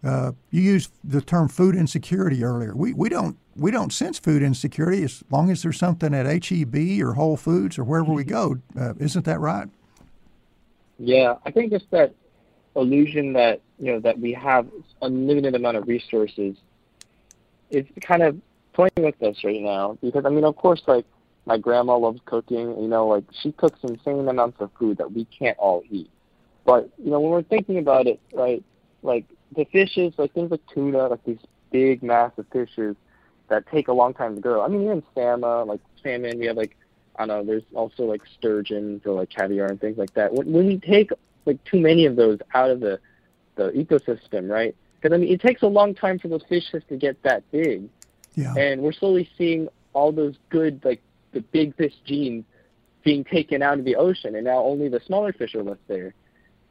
uh, 0.05 0.33
you 0.51 0.61
used 0.61 0.93
the 1.05 1.21
term 1.21 1.49
food 1.49 1.77
insecurity 1.77 2.43
earlier. 2.43 2.75
We, 2.75 2.93
we 2.93 3.09
don't 3.09 3.39
we 3.55 3.71
don't 3.71 3.93
sense 3.93 4.19
food 4.19 4.43
insecurity 4.43 5.05
as 5.05 5.23
long 5.31 5.51
as 5.51 5.63
there's 5.63 5.79
something 5.79 6.15
at 6.15 6.27
HEB 6.47 7.03
or 7.03 7.13
Whole 7.15 7.37
Foods 7.37 7.79
or 7.79 7.85
wherever 7.85 8.13
we 8.13 8.25
go. 8.25 8.59
Uh, 8.79 8.95
isn't 8.99 9.25
that 9.27 9.39
right? 9.41 9.69
Yeah, 10.99 11.37
I 11.45 11.51
think 11.51 11.73
it's 11.73 11.85
that 11.91 12.15
illusion 12.75 13.35
that 13.35 13.61
you 13.79 13.93
know 13.93 14.01
that 14.01 14.19
we 14.19 14.33
have 14.33 14.67
unlimited 15.03 15.55
amount 15.55 15.77
of 15.77 15.87
resources 15.87 16.57
is 17.71 17.87
kind 18.01 18.23
of 18.23 18.41
toying 18.73 18.91
with 18.97 19.23
us 19.23 19.37
right 19.45 19.61
now. 19.61 19.99
Because 20.03 20.25
I 20.25 20.31
mean, 20.31 20.45
of 20.45 20.57
course, 20.57 20.83
like 20.87 21.07
my 21.47 21.59
grandma 21.59 21.97
loves 21.97 22.21
cooking. 22.25 22.81
You 22.81 22.89
know, 22.89 23.07
like 23.07 23.25
she 23.41 23.53
cooks 23.53 23.79
insane 23.83 24.27
amounts 24.29 24.61
of 24.61 24.71
food 24.79 24.99
that 24.99 25.13
we 25.13 25.27
can't 25.27 25.59
all 25.59 25.83
eat. 25.91 26.11
But 26.65 26.91
you 26.99 27.11
know, 27.11 27.21
when 27.21 27.31
we're 27.31 27.43
thinking 27.43 27.79
about 27.79 28.07
it, 28.07 28.21
right, 28.33 28.65
like 29.03 29.27
the 29.55 29.65
fishes, 29.67 30.15
like 30.19 30.33
things 30.33 30.51
like 30.51 30.61
tuna, 30.73 31.09
like 31.09 31.25
these 31.25 31.39
big, 31.71 32.03
massive 32.03 32.47
fishes 32.53 32.97
that 33.49 33.67
take 33.71 33.89
a 33.89 33.93
long 33.93 34.15
time 34.15 34.35
to 34.35 34.41
grow. 34.41 34.63
I 34.63 34.69
mean, 34.69 34.83
even 34.83 35.03
salmon, 35.15 35.69
like 35.69 35.81
salmon, 36.03 36.39
we 36.39 36.47
have 36.47 36.57
like, 36.57 36.77
I 37.17 37.27
don't 37.27 37.29
know, 37.29 37.45
there's 37.45 37.65
also 37.75 38.05
like 38.05 38.23
sturgeon 38.39 39.01
or 39.05 39.15
like 39.15 39.31
caviar 39.31 39.67
and 39.67 39.81
things 39.81 39.99
like 39.99 40.15
that. 40.15 40.33
When, 40.33 40.51
when 40.53 40.67
we 40.67 40.79
take 40.79 41.11
like 41.45 41.63
too 41.65 41.81
many 41.81 42.07
of 42.07 42.17
those 42.17 42.39
out 42.55 42.71
of 42.71 42.81
the, 42.81 42.99
the 43.57 43.71
ecosystem, 43.71 44.49
right? 44.49 44.75
Because 45.01 45.15
I 45.15 45.19
mean, 45.19 45.33
it 45.33 45.41
takes 45.41 45.63
a 45.63 45.67
long 45.67 45.95
time 45.95 46.19
for 46.19 46.29
those 46.29 46.45
fishes 46.49 46.83
to 46.89 46.97
get 46.97 47.23
that 47.23 47.43
big. 47.51 47.89
Yeah. 48.35 48.55
And 48.55 48.81
we're 48.81 48.93
slowly 48.93 49.29
seeing 49.37 49.69
all 49.93 50.13
those 50.13 50.37
good, 50.49 50.83
like 50.85 51.03
the 51.33 51.41
big 51.41 51.77
fish 51.77 51.95
genes 52.07 52.45
being 53.03 53.25
taken 53.25 53.63
out 53.63 53.79
of 53.79 53.85
the 53.85 53.97
ocean, 53.97 54.37
and 54.37 54.45
now 54.45 54.63
only 54.63 54.89
the 54.89 55.01
smaller 55.01 55.33
fish 55.33 55.55
are 55.55 55.63
left 55.63 55.87
there. 55.89 56.15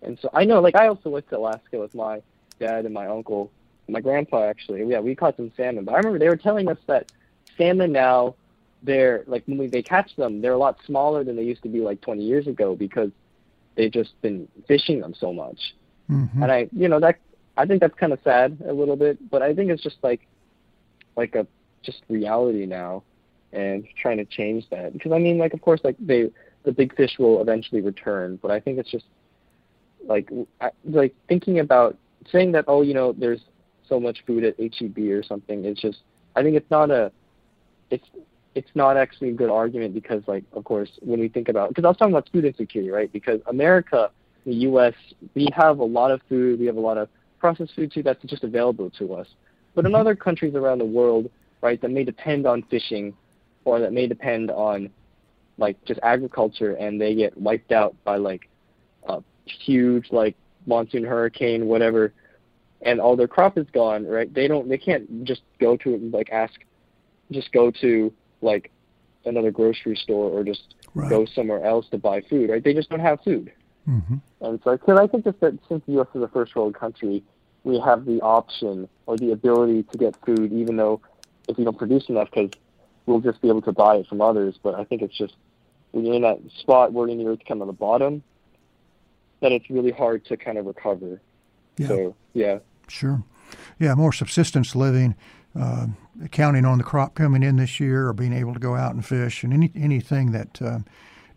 And 0.02 0.18
so 0.20 0.30
I 0.34 0.46
know, 0.46 0.62
like 0.62 0.76
I 0.76 0.88
also 0.88 1.10
went 1.10 1.30
to 1.30 1.38
Alaska 1.38 1.78
with 1.78 1.94
my 1.94 2.22
dad 2.60 2.86
and 2.86 2.94
my 2.94 3.08
uncle, 3.08 3.52
my 3.88 4.02
grandpa 4.02 4.44
actually. 4.44 4.84
Yeah, 4.86 5.00
we 5.00 5.16
caught 5.16 5.38
some 5.38 5.52
salmon. 5.56 5.86
But 5.86 5.94
I 5.94 5.98
remember 5.98 6.20
they 6.20 6.30
were 6.30 6.36
telling 6.36 6.70
us 6.70 6.78
that 6.88 7.12
salmon 7.58 7.92
now, 7.92 8.36
they're 8.84 9.24
like 9.28 9.44
when 9.46 9.58
we, 9.58 9.68
they 9.68 9.84
catch 9.84 10.16
them, 10.16 10.42
they're 10.42 10.54
a 10.54 10.58
lot 10.58 10.78
smaller 10.86 11.24
than 11.24 11.36
they 11.36 11.44
used 11.44 11.64
to 11.64 11.70
be 11.70 11.82
like 11.82 12.02
20 12.02 12.24
years 12.24 12.48
ago 12.48 12.76
because 12.76 13.12
they've 13.76 13.92
just 13.92 14.20
been 14.22 14.48
fishing 14.68 15.00
them 15.00 15.14
so 15.14 15.32
much. 15.32 15.76
Mm-hmm. 16.10 16.44
And 16.44 16.52
I, 16.52 16.70
you 16.72 16.88
know, 16.88 17.00
that 17.00 17.20
I 17.58 17.66
think 17.66 17.82
that's 17.82 17.96
kind 17.96 18.14
of 18.14 18.20
sad 18.24 18.58
a 18.68 18.74
little 18.74 18.96
bit, 18.96 19.30
but 19.30 19.42
I 19.42 19.54
think 19.54 19.70
it's 19.70 19.84
just 19.84 19.98
like, 20.02 20.28
like 21.16 21.36
a 21.36 21.46
just 21.84 22.02
reality 22.10 22.66
now, 22.66 23.04
and 23.52 23.86
trying 24.02 24.18
to 24.18 24.26
change 24.26 24.70
that. 24.70 24.94
Because 24.94 25.12
I 25.12 25.20
mean, 25.20 25.38
like 25.38 25.54
of 25.54 25.62
course, 25.62 25.82
like 25.84 25.96
they 26.00 26.32
the 26.64 26.72
big 26.72 26.96
fish 26.96 27.18
will 27.20 27.42
eventually 27.42 27.82
return, 27.82 28.40
but 28.42 28.52
I 28.52 28.60
think 28.60 28.80
it's 28.80 28.90
just 28.90 29.06
like 30.06 30.30
like 30.86 31.14
thinking 31.28 31.60
about 31.60 31.98
saying 32.32 32.52
that 32.52 32.66
oh 32.68 32.82
you 32.82 32.94
know 32.94 33.14
there's 33.14 33.42
so 33.88 34.00
much 34.00 34.24
food 34.26 34.44
at 34.44 34.56
HEB 34.60 34.98
or 35.10 35.24
something 35.24 35.66
it's 35.66 35.82
just 35.82 36.00
I 36.36 36.44
think 36.44 36.56
it's 36.56 36.70
not 36.72 36.92
a 36.92 37.12
it's 37.90 38.08
it's 38.54 38.70
not 38.76 38.98
actually 38.98 39.30
a 39.30 39.34
good 39.34 39.50
argument 39.50 39.94
because 39.94 40.24
like 40.28 40.44
of 40.54 40.64
course 40.64 40.90
when 41.02 41.20
we 41.20 41.30
think 41.30 41.50
about 41.50 41.70
because 41.70 41.86
I 41.86 41.88
was 41.88 41.98
talking 41.98 42.14
about 42.14 42.30
food 42.32 42.46
insecurity 42.46 42.92
right 42.92 43.12
because 43.12 43.40
America 43.48 44.12
the 44.46 44.54
U.S. 44.54 44.94
we 45.36 45.48
have 45.54 45.80
a 45.80 45.84
lot 45.84 46.12
of 46.12 46.22
food 46.28 46.60
we 46.60 46.66
have 46.66 46.78
a 46.78 46.82
lot 46.82 46.98
of 46.98 47.10
processed 47.40 47.76
food 47.76 47.92
too 47.92 48.04
that's 48.04 48.24
just 48.26 48.44
available 48.44 48.90
to 48.92 49.14
us 49.14 49.28
but 49.74 49.86
in 49.86 49.92
mm-hmm. 49.92 50.02
other 50.02 50.16
countries 50.16 50.56
around 50.56 50.80
the 50.80 50.86
world 50.86 51.30
right, 51.62 51.80
that 51.82 51.92
may 51.92 52.04
depend 52.04 52.46
on 52.46 52.64
fishing, 52.64 53.14
or 53.66 53.80
that 53.80 53.94
may 53.94 54.08
depend 54.08 54.52
on 54.52 54.90
like 55.58 55.84
just 55.86 56.00
agriculture, 56.04 56.74
and 56.76 57.00
they 57.00 57.16
get 57.16 57.38
wiped 57.38 57.72
out 57.72 57.96
by 58.04 58.18
like 58.18 58.50
a 59.08 59.22
huge 59.46 60.08
like 60.12 60.36
monsoon 60.66 61.04
hurricane, 61.04 61.66
whatever, 61.68 62.14
and 62.82 63.00
all 63.00 63.16
their 63.16 63.28
crop 63.28 63.58
is 63.58 63.68
gone, 63.74 64.06
right? 64.06 64.34
They 64.34 64.48
don't, 64.48 64.70
they 64.70 64.78
can't 64.78 65.24
just 65.24 65.42
go 65.60 65.78
to 65.78 65.98
like 66.14 66.30
ask, 66.32 66.54
just 67.32 67.52
go 67.52 67.72
to 67.82 68.14
like 68.42 68.72
another 69.26 69.52
grocery 69.52 69.96
store 69.96 70.30
or 70.30 70.44
just 70.44 70.76
Right. 70.94 71.10
go 71.10 71.26
somewhere 71.26 71.64
else 71.64 71.88
to 71.92 71.98
buy 71.98 72.22
food, 72.22 72.50
right? 72.50 72.64
They 72.64 72.74
just 72.74 72.90
don't 72.90 73.00
have 73.00 73.22
food. 73.22 73.52
hmm 73.86 74.16
And 74.42 74.60
so, 74.64 74.72
because 74.72 75.00
I 75.00 75.08
think 75.08 75.24
just 75.24 75.40
that 75.40 75.58
since 75.70 75.84
the 75.86 75.94
U.S. 75.94 76.08
is 76.14 76.22
a 76.22 76.28
first 76.28 76.56
world 76.56 76.76
country, 76.76 77.24
we 77.64 77.80
have 77.80 78.06
the 78.06 78.20
option 78.22 78.90
or 79.06 79.18
the 79.18 79.32
ability 79.32 79.84
to 79.84 79.98
get 79.98 80.16
food, 80.26 80.52
even 80.52 80.76
though 80.76 81.00
if 81.48 81.58
we 81.58 81.64
don't 81.64 81.78
produce 81.78 82.10
enough, 82.10 82.30
because 82.30 82.52
we'll 83.06 83.22
just 83.22 83.42
be 83.42 83.48
able 83.48 83.62
to 83.62 83.72
buy 83.72 83.96
it 83.98 84.08
from 84.08 84.22
others. 84.22 84.60
But 84.62 84.76
I 84.76 84.84
think 84.84 85.02
it's 85.02 85.18
just 85.18 85.36
when 85.92 86.06
you're 86.06 86.16
in 86.16 86.24
that 86.24 86.40
spot 86.60 86.92
where 86.92 87.08
you're 87.08 87.38
kind 87.38 87.62
of 87.62 87.68
the 87.68 87.74
bottom, 87.74 88.24
that 89.42 89.52
it's 89.52 89.70
really 89.70 89.92
hard 89.92 90.26
to 90.26 90.38
kind 90.38 90.58
of 90.58 90.66
recover. 90.66 91.22
Yeah. 91.78 91.88
So 91.88 92.16
yeah, 92.34 92.60
Sure. 92.92 93.24
Yeah, 93.80 93.96
more 93.96 94.14
subsistence 94.14 94.76
living, 94.76 95.16
uh, 95.60 95.88
counting 96.32 96.66
on 96.66 96.78
the 96.78 96.84
crop 96.84 97.16
coming 97.16 97.44
in 97.44 97.58
this 97.58 97.80
year 97.80 98.08
or 98.08 98.14
being 98.14 98.34
able 98.34 98.54
to 98.54 98.60
go 98.60 98.76
out 98.76 98.94
and 98.94 99.06
fish 99.06 99.44
and 99.44 99.54
any 99.54 99.72
anything 99.76 100.32
that 100.32 100.62
uh, 100.62 100.80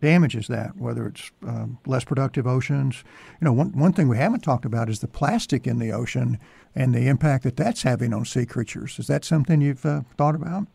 damages 0.01 0.47
that, 0.47 0.77
whether 0.77 1.07
it's 1.07 1.31
um, 1.45 1.79
less 1.85 2.03
productive 2.03 2.45
oceans. 2.45 3.03
You 3.41 3.45
know, 3.45 3.53
one, 3.53 3.71
one 3.77 3.93
thing 3.93 4.07
we 4.07 4.17
haven't 4.17 4.41
talked 4.41 4.65
about 4.65 4.89
is 4.89 4.99
the 4.99 5.07
plastic 5.07 5.65
in 5.65 5.79
the 5.79 5.91
ocean 5.91 6.39
and 6.75 6.93
the 6.93 7.07
impact 7.07 7.43
that 7.43 7.57
that's 7.57 7.83
having 7.83 8.13
on 8.13 8.25
sea 8.25 8.45
creatures. 8.45 8.99
Is 8.99 9.07
that 9.07 9.25
something 9.25 9.61
you've 9.61 9.85
uh, 9.85 10.01
thought 10.17 10.35
about? 10.35 10.67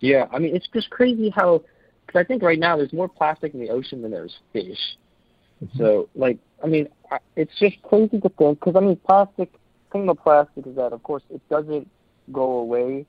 yeah. 0.00 0.26
I 0.30 0.38
mean, 0.38 0.54
it's 0.54 0.68
just 0.68 0.90
crazy 0.90 1.30
how 1.30 1.62
because 2.06 2.20
I 2.20 2.24
think 2.24 2.42
right 2.42 2.58
now 2.58 2.76
there's 2.76 2.92
more 2.92 3.08
plastic 3.08 3.54
in 3.54 3.60
the 3.60 3.70
ocean 3.70 4.02
than 4.02 4.10
there's 4.10 4.38
fish. 4.52 4.96
Mm-hmm. 5.64 5.78
So, 5.78 6.08
like, 6.14 6.38
I 6.62 6.66
mean, 6.66 6.88
it's 7.36 7.56
just 7.58 7.80
crazy 7.82 8.20
to 8.20 8.28
think 8.28 8.60
because 8.60 8.76
I 8.76 8.80
mean, 8.80 8.96
plastic. 8.96 9.52
Thing 9.90 10.02
about 10.02 10.22
plastic 10.22 10.66
is 10.66 10.76
that, 10.76 10.92
of 10.92 11.02
course, 11.02 11.22
it 11.30 11.40
doesn't 11.48 11.88
go 12.30 12.58
away 12.58 13.06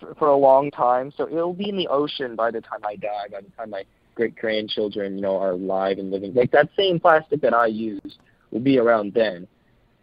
for, 0.00 0.14
for 0.14 0.28
a 0.28 0.36
long 0.36 0.70
time. 0.70 1.12
So 1.14 1.26
it'll 1.28 1.52
be 1.52 1.68
in 1.68 1.76
the 1.76 1.88
ocean 1.88 2.36
by 2.36 2.50
the 2.50 2.62
time 2.62 2.80
I 2.84 2.96
die. 2.96 3.26
By 3.30 3.42
the 3.42 3.50
time 3.50 3.70
my 3.70 3.84
great 4.14 4.34
grandchildren, 4.34 5.16
you 5.16 5.20
know, 5.20 5.36
are 5.36 5.50
alive 5.50 5.98
and 5.98 6.10
living. 6.10 6.32
Like 6.32 6.52
that 6.52 6.70
same 6.76 6.98
plastic 6.98 7.42
that 7.42 7.52
I 7.52 7.66
use 7.66 8.16
will 8.50 8.60
be 8.60 8.78
around 8.78 9.12
then. 9.12 9.46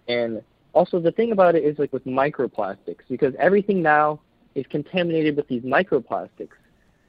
And 0.08 0.44
also, 0.74 1.00
the 1.00 1.12
thing 1.12 1.32
about 1.32 1.56
it 1.56 1.64
is 1.64 1.80
like 1.80 1.92
with 1.92 2.06
microplastics, 2.06 3.02
because 3.10 3.34
everything 3.40 3.82
now 3.82 4.20
is 4.56 4.66
contaminated 4.70 5.36
with 5.36 5.48
these 5.48 5.64
microplastics 5.64 6.50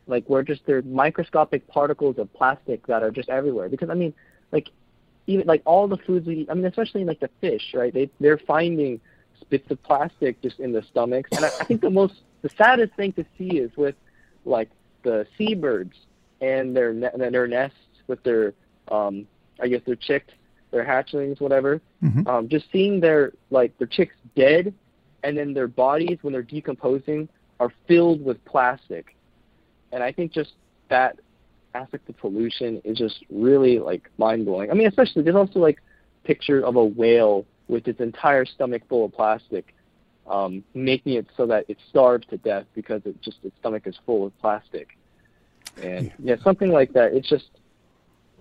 like 0.06 0.24
where 0.26 0.42
just 0.42 0.64
they're 0.66 0.82
microscopic 0.82 1.66
particles 1.68 2.18
of 2.18 2.32
plastic 2.32 2.86
that 2.86 3.02
are 3.02 3.10
just 3.10 3.28
everywhere. 3.28 3.68
Because 3.68 3.90
I 3.90 3.94
mean, 3.94 4.12
like 4.50 4.68
even 5.26 5.46
like 5.46 5.62
all 5.64 5.88
the 5.88 5.96
foods 5.98 6.26
we 6.26 6.40
eat, 6.40 6.50
I 6.50 6.54
mean, 6.54 6.64
especially 6.64 7.04
like 7.04 7.20
the 7.20 7.30
fish, 7.40 7.74
right? 7.74 7.92
They 7.92 8.10
they're 8.20 8.38
finding 8.38 9.00
bits 9.48 9.70
of 9.70 9.82
plastic 9.82 10.40
just 10.40 10.60
in 10.60 10.72
the 10.72 10.82
stomachs, 10.82 11.30
and 11.36 11.44
I, 11.44 11.52
I 11.58 11.64
think 11.64 11.80
the 11.80 11.90
most 11.90 12.14
the 12.42 12.50
saddest 12.56 12.94
thing 12.94 13.12
to 13.14 13.24
see 13.38 13.58
is 13.58 13.70
with 13.76 13.94
like 14.44 14.70
the 15.02 15.26
seabirds 15.36 15.96
and 16.40 16.76
their 16.76 16.92
ne- 16.92 17.10
and 17.12 17.20
their 17.34 17.46
nests 17.46 17.76
with 18.06 18.22
their 18.22 18.54
um 18.88 19.26
I 19.60 19.68
guess 19.68 19.82
their 19.84 19.96
chicks, 19.96 20.32
their 20.70 20.84
hatchlings, 20.84 21.40
whatever. 21.40 21.80
Mhm. 22.02 22.26
Um, 22.26 22.48
just 22.48 22.66
seeing 22.72 23.00
their 23.00 23.32
like 23.50 23.76
their 23.78 23.86
chicks 23.86 24.14
dead, 24.34 24.74
and 25.22 25.36
then 25.36 25.54
their 25.54 25.68
bodies 25.68 26.18
when 26.22 26.32
they're 26.32 26.42
decomposing 26.42 27.28
are 27.60 27.72
filled 27.86 28.24
with 28.24 28.44
plastic 28.44 29.14
and 29.92 30.02
I 30.02 30.12
think 30.12 30.32
just 30.32 30.52
that 30.88 31.18
aspect 31.74 32.08
of 32.08 32.18
pollution 32.18 32.80
is 32.84 32.98
just 32.98 33.24
really 33.30 33.78
like 33.78 34.10
mind 34.18 34.44
blowing. 34.44 34.70
I 34.70 34.74
mean, 34.74 34.86
especially 34.86 35.22
there's 35.22 35.36
also 35.36 35.58
like 35.58 35.80
picture 36.24 36.64
of 36.64 36.76
a 36.76 36.84
whale 36.84 37.46
with 37.68 37.88
its 37.88 38.00
entire 38.00 38.44
stomach 38.44 38.82
full 38.88 39.04
of 39.04 39.12
plastic, 39.12 39.74
um, 40.26 40.64
making 40.74 41.14
it 41.14 41.26
so 41.36 41.46
that 41.46 41.64
it 41.68 41.78
starves 41.88 42.26
to 42.28 42.36
death 42.38 42.66
because 42.74 43.02
it 43.04 43.20
just 43.22 43.38
its 43.42 43.56
stomach 43.60 43.86
is 43.86 43.96
full 44.04 44.26
of 44.26 44.38
plastic. 44.40 44.96
And 45.82 46.12
yeah, 46.18 46.36
something 46.42 46.70
like 46.70 46.92
that. 46.92 47.14
It's 47.14 47.28
just 47.28 47.48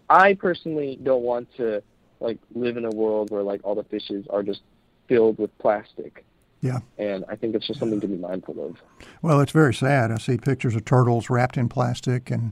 I 0.10 0.34
personally 0.34 1.00
don't 1.02 1.24
want 1.24 1.48
to 1.58 1.82
like 2.20 2.38
live 2.54 2.78
in 2.78 2.86
a 2.86 2.90
world 2.90 3.32
where 3.32 3.44
like 3.44 3.62
all 3.64 3.76
the 3.76 3.84
fishes 3.84 4.26
are 4.30 4.44
just 4.44 4.62
filled 5.08 5.38
with 5.38 5.58
plastic. 5.58 6.26
Yeah. 6.62 6.80
And 6.98 7.26
I 7.28 7.36
think 7.36 7.56
it's 7.56 7.68
just 7.68 7.80
something 7.80 8.00
to 8.02 8.08
be 8.08 8.18
mindful 8.18 8.64
of. 8.64 8.82
Well, 9.22 9.42
it's 9.42 9.52
very 9.52 9.74
sad. 9.74 10.12
I 10.12 10.18
see 10.18 10.38
pictures 10.38 10.76
of 10.76 10.86
turtles 10.86 11.30
wrapped 11.30 11.58
in 11.58 11.70
plastic, 11.70 12.30
and 12.30 12.52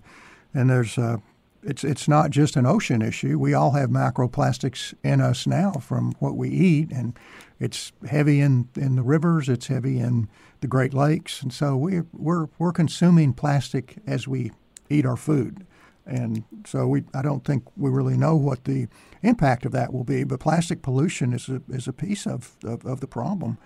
and 0.54 0.70
there's 0.70 0.98
uh, 0.98 1.18
it's 1.64 1.84
it's 1.84 2.08
not 2.08 2.32
just 2.32 2.56
an 2.56 2.66
ocean 2.66 3.02
issue. 3.02 3.38
We 3.38 3.54
all 3.54 3.72
have 3.72 3.90
microplastics 3.90 4.94
in 5.04 5.22
us 5.22 5.46
now 5.46 5.74
from 5.74 6.14
what 6.20 6.36
we 6.36 6.50
eat, 6.50 6.92
and 6.92 7.18
it's 7.60 7.92
heavy 8.08 8.40
in, 8.40 8.70
in 8.76 8.96
the 8.96 9.04
rivers. 9.04 9.50
It's 9.50 9.68
heavy 9.68 10.00
in 10.00 10.30
the 10.62 10.68
Great 10.68 10.94
Lakes, 10.94 11.42
and 11.42 11.54
so 11.54 11.76
we 11.76 12.02
we're 12.14 12.48
we're 12.58 12.72
consuming 12.74 13.34
plastic 13.34 13.98
as 14.08 14.28
we 14.28 14.52
eat 14.90 15.06
our 15.06 15.18
food, 15.18 15.66
and 16.06 16.44
so 16.66 16.88
we 16.88 17.04
I 17.14 17.22
don't 17.22 17.44
think 17.46 17.64
we 17.78 17.90
really 17.90 18.18
know 18.18 18.36
what 18.36 18.64
the 18.64 18.88
impact 19.22 19.66
of 19.66 19.72
that 19.74 19.94
will 19.94 20.04
be. 20.04 20.24
But 20.24 20.40
plastic 20.40 20.82
pollution 20.82 21.34
is 21.34 21.50
a 21.50 21.62
is 21.70 21.88
a 21.88 21.94
piece 21.94 22.26
of 22.26 22.56
of, 22.64 22.86
of 22.86 23.02
the 23.02 23.08
problem. 23.08 23.58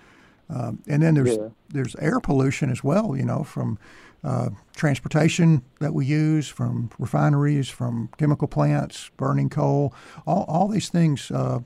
Um, 0.49 0.81
and 0.87 1.01
then 1.01 1.15
there's 1.15 1.39
Yeah. 1.39 1.49
there's 1.69 1.95
air 1.97 2.19
pollution 2.19 2.69
as 2.69 2.83
well. 2.83 3.15
You 3.15 3.25
know, 3.25 3.43
from 3.43 3.79
uh, 4.23 4.49
transportation 4.75 5.63
that 5.79 5.93
we 5.93 6.05
use, 6.05 6.47
from 6.47 6.89
refineries, 6.99 7.69
from 7.69 8.09
chemical 8.17 8.47
plants, 8.47 9.09
burning 9.17 9.49
coal. 9.49 9.93
All 10.25 10.45
all 10.47 10.67
these 10.67 10.89
things, 10.89 11.31
uh, 11.31 11.59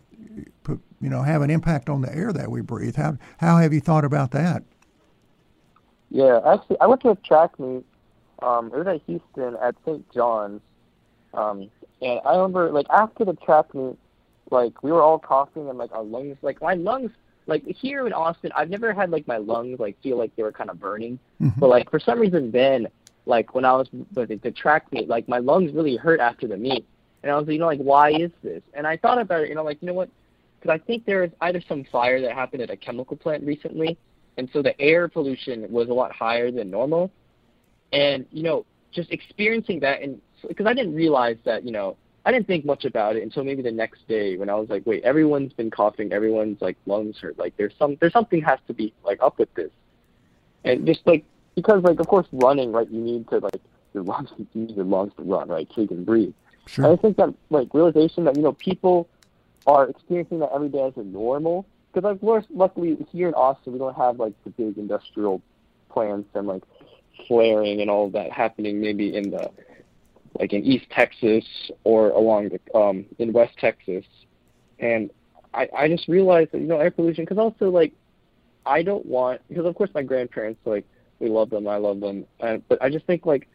put, 0.63 0.79
you 1.01 1.09
know, 1.09 1.23
have 1.23 1.41
an 1.41 1.49
impact 1.49 1.89
on 1.89 2.01
the 2.01 2.15
air 2.15 2.31
that 2.33 2.49
we 2.49 2.61
breathe. 2.61 2.95
How 2.95 3.17
how 3.39 3.57
have 3.57 3.73
you 3.73 3.81
thought 3.81 4.05
about 4.05 4.31
that? 4.31 4.63
Yeah, 6.09 6.39
actually, 6.45 6.79
I 6.79 6.87
went 6.87 7.01
to 7.01 7.09
a 7.09 7.15
track 7.15 7.59
meet. 7.59 7.85
Um, 8.41 8.67
it 8.73 8.77
was 8.77 8.87
at 8.87 9.01
Houston 9.07 9.55
at 9.61 9.75
St. 9.85 10.05
John's, 10.13 10.61
um, 11.33 11.69
and 12.01 12.19
I 12.25 12.35
remember 12.35 12.71
like 12.71 12.85
after 12.89 13.25
the 13.25 13.33
track 13.33 13.73
meet, 13.73 13.97
like 14.51 14.83
we 14.83 14.91
were 14.91 15.01
all 15.01 15.19
coughing 15.19 15.67
and 15.69 15.77
like 15.77 15.91
our 15.91 16.03
lungs, 16.03 16.37
like 16.41 16.61
my 16.61 16.75
lungs, 16.75 17.11
like 17.47 17.65
here 17.65 18.05
in 18.05 18.13
Austin, 18.13 18.51
I've 18.55 18.69
never 18.69 18.93
had 18.93 19.09
like 19.09 19.27
my 19.27 19.37
lungs 19.37 19.79
like 19.79 19.99
feel 20.01 20.17
like 20.17 20.35
they 20.35 20.43
were 20.43 20.51
kind 20.51 20.69
of 20.69 20.79
burning, 20.79 21.17
Mhm. 21.41 21.59
but 21.59 21.69
like 21.69 21.89
for 21.89 21.99
some 21.99 22.19
reason 22.19 22.51
then, 22.51 22.87
like 23.25 23.55
when 23.55 23.65
I 23.65 23.73
was 23.73 23.87
with 24.13 24.41
the, 24.41 24.51
track 24.51 24.91
meet, 24.91 25.07
like 25.07 25.27
my 25.27 25.39
lungs 25.39 25.73
really 25.73 25.95
hurt 25.95 26.19
after 26.19 26.47
the 26.47 26.57
meet, 26.57 26.85
and 27.23 27.31
I 27.31 27.35
was 27.37 27.47
like, 27.47 27.53
you 27.53 27.59
know 27.59 27.65
like 27.67 27.79
why 27.79 28.11
is 28.11 28.31
this? 28.43 28.61
And 28.73 28.85
I 28.85 28.97
thought 28.97 29.19
about 29.19 29.41
it, 29.41 29.49
you 29.49 29.55
know, 29.55 29.63
like 29.63 29.81
you 29.81 29.87
know 29.87 29.93
what? 29.93 30.09
Because 30.59 30.73
I 30.73 30.83
think 30.85 31.05
there 31.05 31.21
was 31.21 31.31
either 31.41 31.61
some 31.61 31.83
fire 31.85 32.19
that 32.21 32.33
happened 32.33 32.61
at 32.61 32.69
a 32.69 32.77
chemical 32.77 33.15
plant 33.17 33.43
recently, 33.43 33.97
and 34.37 34.49
so 34.51 34.61
the 34.61 34.79
air 34.79 35.07
pollution 35.07 35.71
was 35.71 35.89
a 35.89 35.93
lot 35.93 36.11
higher 36.11 36.51
than 36.51 36.69
normal. 36.69 37.11
And 37.93 38.25
you 38.31 38.43
know, 38.43 38.65
just 38.91 39.11
experiencing 39.11 39.79
that, 39.81 40.01
and 40.01 40.21
because 40.47 40.65
I 40.65 40.73
didn't 40.73 40.95
realize 40.95 41.37
that, 41.45 41.63
you 41.63 41.71
know, 41.71 41.95
I 42.27 42.31
didn't 42.31 42.47
think 42.47 42.65
much 42.65 42.83
about 42.83 43.15
it 43.15 43.23
until 43.23 43.45
maybe 43.45 43.61
the 43.61 43.71
next 43.71 44.05
day 44.09 44.35
when 44.35 44.49
I 44.49 44.55
was 44.55 44.69
like, 44.69 44.85
wait, 44.85 45.01
everyone's 45.03 45.53
been 45.53 45.71
coughing, 45.71 46.11
everyone's 46.11 46.61
like 46.61 46.75
lungs 46.85 47.17
hurt, 47.19 47.39
like 47.39 47.55
there's 47.55 47.73
some, 47.79 47.95
there's 48.01 48.11
something 48.11 48.41
has 48.41 48.59
to 48.67 48.73
be 48.73 48.93
like 49.05 49.23
up 49.23 49.39
with 49.39 49.53
this, 49.53 49.71
and 50.65 50.85
just 50.85 50.99
like 51.05 51.23
because 51.55 51.83
like 51.83 52.01
of 52.01 52.07
course 52.07 52.27
running, 52.33 52.73
right, 52.73 52.89
you 52.91 52.99
need 52.99 53.29
to 53.29 53.39
like 53.39 53.61
your 53.93 54.03
lungs, 54.03 54.29
you 54.37 54.45
need 54.53 54.75
your 54.75 54.83
lungs 54.83 55.13
to 55.15 55.23
run, 55.23 55.47
right, 55.47 55.69
so 55.73 55.79
you 55.79 55.87
can 55.87 56.03
breathe. 56.03 56.33
And 56.75 56.87
I 56.87 56.97
think 56.97 57.15
that 57.15 57.33
like 57.49 57.73
realization 57.73 58.25
that 58.25 58.35
you 58.35 58.41
know 58.41 58.51
people 58.51 59.07
are 59.65 59.87
experiencing 59.87 60.39
that 60.39 60.49
every 60.53 60.67
day 60.67 60.81
as 60.81 60.97
a 60.97 61.03
normal. 61.03 61.65
Because 61.93 62.03
like 62.13 62.21
we're 62.21 62.43
luckily 62.49 62.97
here 63.09 63.29
in 63.29 63.35
Austin, 63.35 63.71
we 63.71 63.79
don't 63.79 63.95
have 63.95 64.19
like 64.19 64.33
the 64.43 64.49
big 64.49 64.77
industrial 64.77 65.41
plants 65.89 66.27
and 66.33 66.45
like 66.45 66.63
flaring 67.25 67.79
and 67.79 67.89
all 67.89 68.07
of 68.07 68.11
that 68.11 68.33
happening. 68.33 68.81
Maybe 68.81 69.15
in 69.15 69.29
the 69.29 69.49
like 70.39 70.53
in 70.53 70.63
East 70.63 70.85
Texas 70.91 71.45
or 71.83 72.09
along 72.09 72.49
the 72.49 72.77
um 72.77 73.05
in 73.19 73.33
West 73.33 73.57
Texas, 73.57 74.05
and 74.79 75.09
I 75.53 75.67
I 75.75 75.87
just 75.87 76.07
realized 76.07 76.51
that 76.51 76.59
you 76.59 76.67
know 76.67 76.79
air 76.79 76.91
pollution 76.91 77.23
because 77.23 77.37
also 77.37 77.69
like 77.69 77.93
I 78.65 78.83
don't 78.83 79.05
want 79.05 79.41
because 79.47 79.65
of 79.65 79.75
course 79.75 79.89
my 79.93 80.03
grandparents 80.03 80.59
like 80.65 80.85
we 81.19 81.29
love 81.29 81.49
them 81.49 81.67
I 81.67 81.77
love 81.77 81.99
them 81.99 82.25
uh, 82.41 82.57
but 82.67 82.81
I 82.81 82.89
just 82.89 83.05
think 83.05 83.25
like 83.25 83.47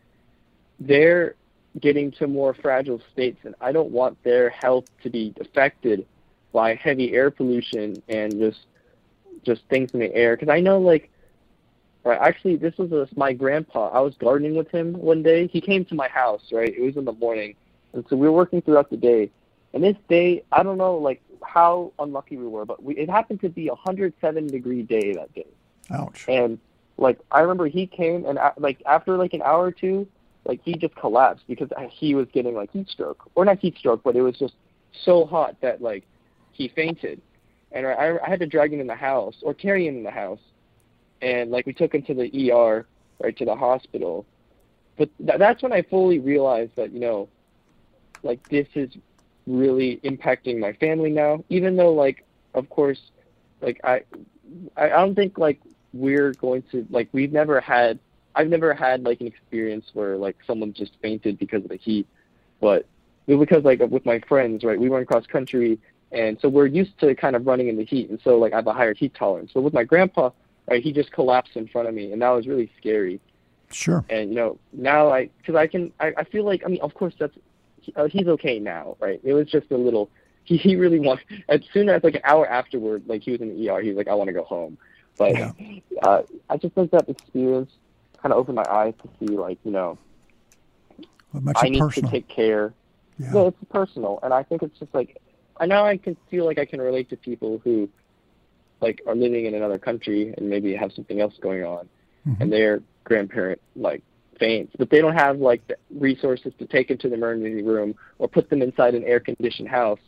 they're 0.80 1.36
getting 1.80 2.10
to 2.12 2.26
more 2.26 2.54
fragile 2.54 3.00
states 3.12 3.38
and 3.44 3.54
I 3.60 3.72
don't 3.72 3.90
want 3.90 4.22
their 4.24 4.50
health 4.50 4.84
to 5.02 5.10
be 5.10 5.34
affected 5.40 6.06
by 6.52 6.74
heavy 6.74 7.12
air 7.14 7.30
pollution 7.30 8.02
and 8.08 8.38
just 8.38 8.66
just 9.44 9.62
things 9.70 9.90
in 9.94 10.00
the 10.00 10.14
air. 10.14 10.36
Because 10.36 10.52
I 10.52 10.60
know 10.60 10.78
like 10.78 11.10
right 12.04 12.18
actually 12.20 12.56
this 12.56 12.76
was 12.78 12.92
a, 12.92 13.08
my 13.16 13.32
grandpa. 13.32 13.88
I 13.88 14.00
was 14.00 14.14
gardening 14.18 14.56
with 14.56 14.70
him 14.70 14.94
one 14.94 15.22
day. 15.22 15.46
He 15.46 15.60
came 15.60 15.84
to 15.86 15.94
my 15.94 16.08
house 16.08 16.42
right? 16.52 16.72
It 16.74 16.82
was 16.82 16.96
in 16.96 17.04
the 17.04 17.12
morning. 17.12 17.54
And 17.92 18.04
so 18.08 18.16
we 18.16 18.26
were 18.26 18.32
working 18.32 18.62
throughout 18.62 18.90
the 18.90 18.96
day. 18.96 19.30
And 19.74 19.82
this 19.82 19.96
day 20.08 20.44
I 20.52 20.62
don't 20.62 20.78
know 20.78 20.96
like 20.96 21.22
how 21.44 21.92
unlucky 21.98 22.36
we 22.36 22.46
were 22.46 22.64
but 22.64 22.82
we, 22.82 22.96
it 22.96 23.10
happened 23.10 23.40
to 23.42 23.48
be 23.48 23.68
a 23.68 23.74
107 23.74 24.46
degree 24.46 24.82
day 24.82 25.14
that 25.14 25.32
day. 25.34 25.46
Ouch. 25.90 26.26
and 26.28 26.58
like 26.96 27.18
I 27.30 27.40
remember 27.40 27.66
he 27.66 27.86
came 27.86 28.24
and 28.24 28.38
like 28.58 28.82
after 28.86 29.16
like 29.16 29.34
an 29.34 29.42
hour 29.42 29.64
or 29.64 29.72
two, 29.72 30.06
like 30.44 30.60
he 30.64 30.74
just 30.74 30.94
collapsed 30.96 31.44
because 31.46 31.70
he 31.90 32.14
was 32.14 32.26
getting 32.32 32.54
like 32.54 32.72
heat 32.72 32.88
stroke. 32.88 33.30
Or 33.34 33.44
not 33.44 33.58
heat 33.58 33.76
stroke, 33.78 34.02
but 34.02 34.16
it 34.16 34.22
was 34.22 34.38
just 34.38 34.54
so 35.04 35.24
hot 35.24 35.56
that 35.60 35.80
like 35.80 36.04
he 36.52 36.68
fainted, 36.68 37.20
and 37.70 37.86
I, 37.86 38.18
I 38.24 38.28
had 38.28 38.40
to 38.40 38.46
drag 38.46 38.72
him 38.72 38.80
in 38.80 38.86
the 38.86 38.94
house 38.94 39.36
or 39.42 39.54
carry 39.54 39.86
him 39.86 39.96
in 39.96 40.02
the 40.02 40.10
house, 40.10 40.40
and 41.22 41.50
like 41.50 41.66
we 41.66 41.72
took 41.72 41.94
him 41.94 42.02
to 42.02 42.14
the 42.14 42.52
ER, 42.52 42.86
right 43.22 43.36
to 43.36 43.44
the 43.44 43.56
hospital, 43.56 44.26
but 44.98 45.08
th- 45.18 45.38
that's 45.38 45.62
when 45.62 45.72
I 45.72 45.82
fully 45.82 46.18
realized 46.18 46.72
that 46.76 46.92
you 46.92 47.00
know, 47.00 47.28
like 48.22 48.46
this 48.48 48.66
is 48.74 48.90
really 49.46 50.00
impacting 50.04 50.58
my 50.58 50.72
family 50.74 51.10
now. 51.10 51.44
Even 51.48 51.76
though 51.76 51.92
like 51.92 52.24
of 52.54 52.68
course, 52.68 53.00
like 53.60 53.80
I, 53.84 54.02
I 54.76 54.88
don't 54.88 55.14
think 55.14 55.38
like 55.38 55.60
we're 55.94 56.32
going 56.32 56.62
to 56.72 56.86
like 56.90 57.08
we've 57.12 57.32
never 57.32 57.60
had 57.60 57.98
I've 58.34 58.48
never 58.48 58.74
had 58.74 59.04
like 59.04 59.20
an 59.20 59.26
experience 59.26 59.86
where 59.92 60.16
like 60.16 60.36
someone 60.46 60.72
just 60.72 60.92
fainted 61.02 61.38
because 61.38 61.62
of 61.62 61.70
the 61.70 61.76
heat, 61.76 62.06
but 62.60 62.86
because 63.26 63.64
like 63.64 63.80
with 63.80 64.04
my 64.04 64.20
friends, 64.20 64.64
right, 64.64 64.78
we 64.78 64.88
run 64.88 65.04
cross 65.04 65.26
country, 65.26 65.78
and 66.10 66.38
so 66.40 66.48
we're 66.48 66.66
used 66.66 66.98
to 67.00 67.14
kind 67.14 67.36
of 67.36 67.46
running 67.46 67.68
in 67.68 67.76
the 67.76 67.84
heat, 67.84 68.10
and 68.10 68.20
so 68.24 68.38
like 68.38 68.52
I 68.52 68.56
have 68.56 68.66
a 68.66 68.72
higher 68.72 68.94
heat 68.94 69.14
tolerance. 69.14 69.52
But 69.54 69.62
with 69.62 69.74
my 69.74 69.84
grandpa, 69.84 70.30
right, 70.68 70.82
he 70.82 70.92
just 70.92 71.12
collapsed 71.12 71.56
in 71.56 71.66
front 71.68 71.88
of 71.88 71.94
me, 71.94 72.12
and 72.12 72.22
that 72.22 72.30
was 72.30 72.46
really 72.46 72.70
scary. 72.78 73.20
Sure. 73.70 74.04
And 74.10 74.30
you 74.30 74.36
know 74.36 74.58
now 74.72 75.10
I 75.10 75.30
because 75.38 75.54
I 75.54 75.66
can 75.66 75.92
I, 75.98 76.12
I 76.16 76.24
feel 76.24 76.44
like 76.44 76.62
I 76.64 76.68
mean 76.68 76.80
of 76.82 76.92
course 76.94 77.14
that's 77.18 77.36
uh, 77.96 78.06
he's 78.06 78.28
okay 78.28 78.58
now, 78.58 78.96
right? 79.00 79.20
It 79.24 79.32
was 79.32 79.48
just 79.48 79.70
a 79.70 79.76
little. 79.76 80.10
He 80.44 80.56
he 80.56 80.76
really 80.76 80.98
wanted 81.00 81.24
as 81.48 81.60
soon 81.72 81.88
as 81.88 82.02
like 82.04 82.16
an 82.16 82.20
hour 82.24 82.46
afterward, 82.46 83.04
like 83.06 83.22
he 83.22 83.30
was 83.32 83.40
in 83.40 83.48
the 83.56 83.70
ER, 83.70 83.80
he 83.80 83.88
was 83.88 83.96
like 83.96 84.08
I 84.08 84.14
want 84.14 84.28
to 84.28 84.34
go 84.34 84.44
home. 84.44 84.76
But 85.18 85.32
Yeah. 85.32 85.52
uh, 86.02 86.22
I 86.50 86.56
just 86.58 86.74
think 86.74 86.90
that 86.90 87.08
experience 87.08 87.70
kind 88.20 88.32
of 88.32 88.38
opened 88.38 88.56
my 88.56 88.66
eyes 88.68 88.94
to 89.02 89.08
see 89.18 89.36
like 89.36 89.58
you 89.64 89.70
know 89.70 89.98
I 91.56 91.68
need 91.68 91.80
personal? 91.80 92.10
to 92.10 92.16
take 92.16 92.28
care. 92.28 92.74
yeah. 93.18 93.30
No, 93.32 93.46
it's 93.48 93.56
personal, 93.70 94.18
and 94.22 94.34
I 94.34 94.42
think 94.42 94.62
it's 94.62 94.78
just 94.78 94.94
like 94.94 95.16
I 95.58 95.66
now 95.66 95.86
I 95.86 95.96
can 95.96 96.16
feel 96.30 96.44
like 96.44 96.58
I 96.58 96.64
can 96.66 96.80
relate 96.80 97.08
to 97.10 97.16
people 97.16 97.60
who 97.64 97.88
like 98.82 99.00
are 99.06 99.14
living 99.14 99.46
in 99.46 99.54
another 99.54 99.78
country 99.78 100.34
and 100.36 100.50
maybe 100.50 100.74
have 100.74 100.92
something 100.92 101.20
else 101.20 101.34
going 101.40 101.64
on, 101.64 101.88
Mhm. 102.26 102.40
and 102.40 102.52
their 102.52 102.82
grandparent 103.04 103.60
like 103.76 104.02
faints, 104.38 104.74
but 104.76 104.90
they 104.90 105.00
don't 105.00 105.14
have 105.14 105.38
like 105.38 105.66
the 105.68 105.76
resources 105.90 106.52
to 106.58 106.66
take 106.66 106.88
them 106.88 106.98
to 106.98 107.08
the 107.08 107.14
emergency 107.14 107.62
room 107.62 107.94
or 108.18 108.28
put 108.28 108.50
them 108.50 108.60
inside 108.60 108.94
an 108.94 109.04
air 109.04 109.20
conditioned 109.20 109.68
house. 109.68 110.00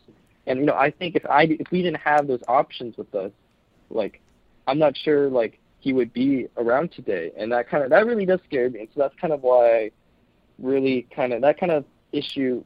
And 0.45 0.59
you 0.59 0.65
know, 0.65 0.75
I 0.75 0.91
think 0.91 1.15
if 1.15 1.25
I 1.25 1.43
if 1.43 1.71
we 1.71 1.81
didn't 1.81 2.01
have 2.01 2.27
those 2.27 2.43
options 2.47 2.97
with 2.97 3.13
us, 3.15 3.31
like 3.89 4.21
I'm 4.67 4.77
not 4.77 4.95
sure 4.97 5.29
like 5.29 5.59
he 5.79 5.93
would 5.93 6.11
be 6.13 6.47
around 6.57 6.91
today, 6.91 7.31
and 7.37 7.51
that 7.51 7.69
kind 7.69 7.83
of 7.83 7.89
that 7.91 8.05
really 8.05 8.25
does 8.25 8.41
scare 8.45 8.69
me. 8.69 8.79
And 8.81 8.89
so 8.93 9.01
that's 9.01 9.15
kind 9.15 9.33
of 9.33 9.41
why 9.43 9.75
I 9.75 9.91
really 10.59 11.07
kind 11.15 11.33
of 11.33 11.41
that 11.41 11.59
kind 11.59 11.71
of 11.71 11.85
issue 12.11 12.63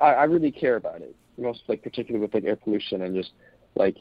I, 0.00 0.14
I 0.14 0.24
really 0.24 0.50
care 0.50 0.76
about 0.76 1.00
it. 1.00 1.14
Most 1.36 1.62
like 1.68 1.82
particularly 1.82 2.24
with 2.24 2.34
like 2.34 2.44
air 2.44 2.56
pollution 2.56 3.02
and 3.02 3.14
just 3.14 3.32
like 3.74 3.96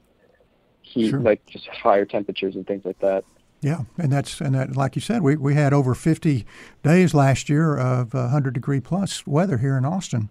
heat, 0.88 1.10
Sure. 1.12 1.20
like 1.20 1.46
just 1.46 1.67
higher 1.67 2.06
temperatures 2.06 2.56
and 2.56 2.65
things 2.65 2.86
like 2.86 3.00
that. 3.00 3.24
Yeah, 3.62 3.82
and 3.98 4.12
that's 4.12 4.39
and 4.39 4.53
that, 4.56 4.75
like 4.75 4.96
you 4.96 5.01
said, 5.01 5.24
we, 5.24 5.36
we 5.36 5.56
had 5.56 5.74
over 5.74 5.96
50 5.96 6.46
days 6.84 7.13
last 7.13 7.50
year 7.50 7.75
of 7.75 8.13
uh, 8.13 8.20
100 8.29 8.53
degree 8.53 8.79
plus 8.79 9.25
weather 9.25 9.58
here 9.58 9.77
in 9.77 9.84
Austin. 9.86 10.29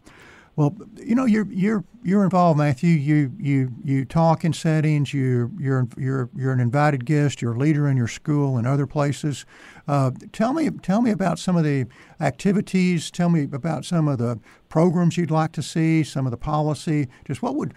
Well, 0.55 0.75
you 0.97 1.15
know, 1.15 1.27
you're 1.27 1.47
you're 1.51 1.85
you're 2.03 2.25
involved, 2.25 2.57
Matthew. 2.57 2.89
You 2.91 3.31
you 3.39 3.73
you 3.85 4.05
talk 4.07 4.43
in 4.43 4.55
settings. 4.55 5.13
You 5.13 5.51
you're 5.59 5.87
you're 5.99 6.31
you're 6.35 6.53
an 6.53 6.61
invited 6.61 7.05
guest. 7.05 7.43
You're 7.43 7.53
a 7.53 7.59
leader 7.59 7.87
in 7.89 7.97
your 7.99 8.09
school 8.09 8.57
and 8.57 8.67
other 8.67 8.87
places. 8.87 9.45
Uh, 9.87 10.13
tell 10.33 10.55
me 10.55 10.71
tell 10.71 11.03
me 11.03 11.11
about 11.11 11.39
some 11.39 11.57
of 11.59 11.65
the 11.65 11.87
activities. 12.21 13.11
Tell 13.11 13.29
me 13.29 13.43
about 13.53 13.85
some 13.85 14.09
of 14.09 14.17
the 14.19 14.39
programs 14.71 15.17
you'd 15.19 15.31
like 15.31 15.53
to 15.53 15.63
see. 15.63 16.03
Some 16.03 16.27
of 16.27 16.31
the 16.31 16.39
policy. 16.39 17.09
Just 17.27 17.43
what 17.43 17.55
would 17.57 17.75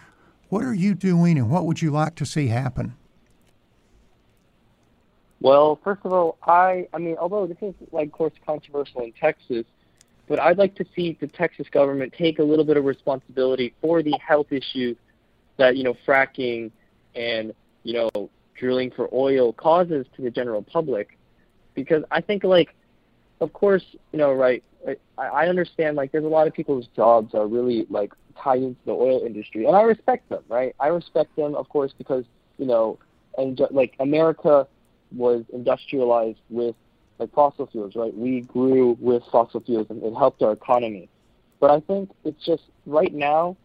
what 0.50 0.64
are 0.64 0.74
you 0.74 0.96
doing, 0.96 1.38
and 1.38 1.50
what 1.50 1.66
would 1.66 1.82
you 1.82 1.92
like 1.92 2.16
to 2.16 2.26
see 2.26 2.48
happen? 2.48 2.96
Well, 5.42 5.80
first 5.84 6.02
of 6.04 6.12
all, 6.12 6.38
I 6.44 6.88
I 6.94 6.98
mean, 6.98 7.16
although 7.18 7.48
this 7.48 7.58
is 7.62 7.74
like 7.92 8.08
of 8.08 8.12
course 8.12 8.34
controversial 8.46 9.02
in 9.02 9.14
Texas, 9.14 9.66
but 10.28 10.40
I'd 10.40 10.58
like 10.58 10.76
to 10.76 10.86
see 10.96 11.18
the 11.20 11.28
Texas 11.28 11.68
government 11.72 12.14
take 12.18 12.40
a 12.40 12.44
little 12.44 12.66
bit 12.66 12.78
of 12.78 12.84
responsibility 12.84 13.74
for 13.82 14.04
the 14.04 14.18
health 14.26 14.52
issues 14.52 14.98
that 15.58 15.78
you 15.78 15.84
know 15.84 15.96
fracking 16.06 16.72
and 17.16 17.54
you 17.84 17.94
know 17.94 18.30
drilling 18.56 18.92
for 18.92 19.08
oil 19.14 19.54
causes 19.54 20.06
to 20.18 20.22
the 20.22 20.30
general 20.30 20.62
public, 20.62 21.18
because 21.74 22.04
I 22.12 22.20
think 22.20 22.44
like, 22.44 22.76
of 23.40 23.54
course, 23.54 23.84
you 24.12 24.20
know, 24.20 24.34
right. 24.34 24.64
I, 25.18 25.22
I 25.22 25.48
understand 25.48 25.98
like 25.98 26.12
there's 26.12 26.24
a 26.24 26.30
lot 26.30 26.48
of 26.48 26.54
people's 26.54 26.88
jobs 26.96 27.34
are 27.34 27.48
really 27.48 27.86
like 27.90 28.14
tied 28.41 28.62
into 28.63 28.80
the 28.86 28.91
oil 28.91 29.23
industry, 29.25 29.65
and 29.65 29.75
I 29.75 29.82
respect 29.84 30.30
them, 30.30 30.43
right? 30.49 30.75
I 30.80 30.88
respect 30.88 31.36
them, 31.36 31.56
of 31.56 31.69
course, 31.69 31.93
because 31.97 32.25
you 32.58 32.65
know, 32.65 32.99
and 33.38 33.60
like 33.71 33.95
America 33.99 34.67
was 35.15 35.43
industrialized 35.54 36.39
with 36.49 36.75
like 37.19 37.34
fossil 37.34 37.67
fuels, 37.67 37.95
right? 37.95 38.15
We 38.15 38.41
grew 38.41 38.97
with 38.99 39.23
fossil 39.32 39.60
fuels 39.62 39.88
and 39.89 40.02
it 40.04 40.13
helped 40.13 40.41
our 40.41 40.54
economy. 40.54 41.10
But 41.60 41.71
I 41.71 41.80
think 41.82 42.10
it's 42.23 42.43
just 42.45 42.63
right 42.86 43.13
now, 43.13 43.58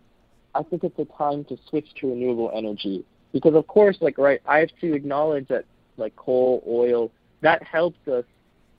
I 0.55 0.63
think 0.63 0.85
it's 0.85 0.99
a 0.99 1.05
time 1.17 1.45
to 1.45 1.57
switch 1.69 1.87
to 2.01 2.09
renewable 2.09 2.51
energy 2.55 3.05
because 3.33 3.55
of 3.55 3.67
course, 3.67 3.99
like 4.01 4.19
right, 4.19 4.41
I 4.47 4.59
have 4.59 4.71
to 4.81 4.95
acknowledge 4.95 5.49
that 5.49 5.65
like 5.97 6.15
coal, 6.17 6.63
oil, 6.67 7.11
that 7.43 7.63
helps 7.63 8.09
us 8.09 8.25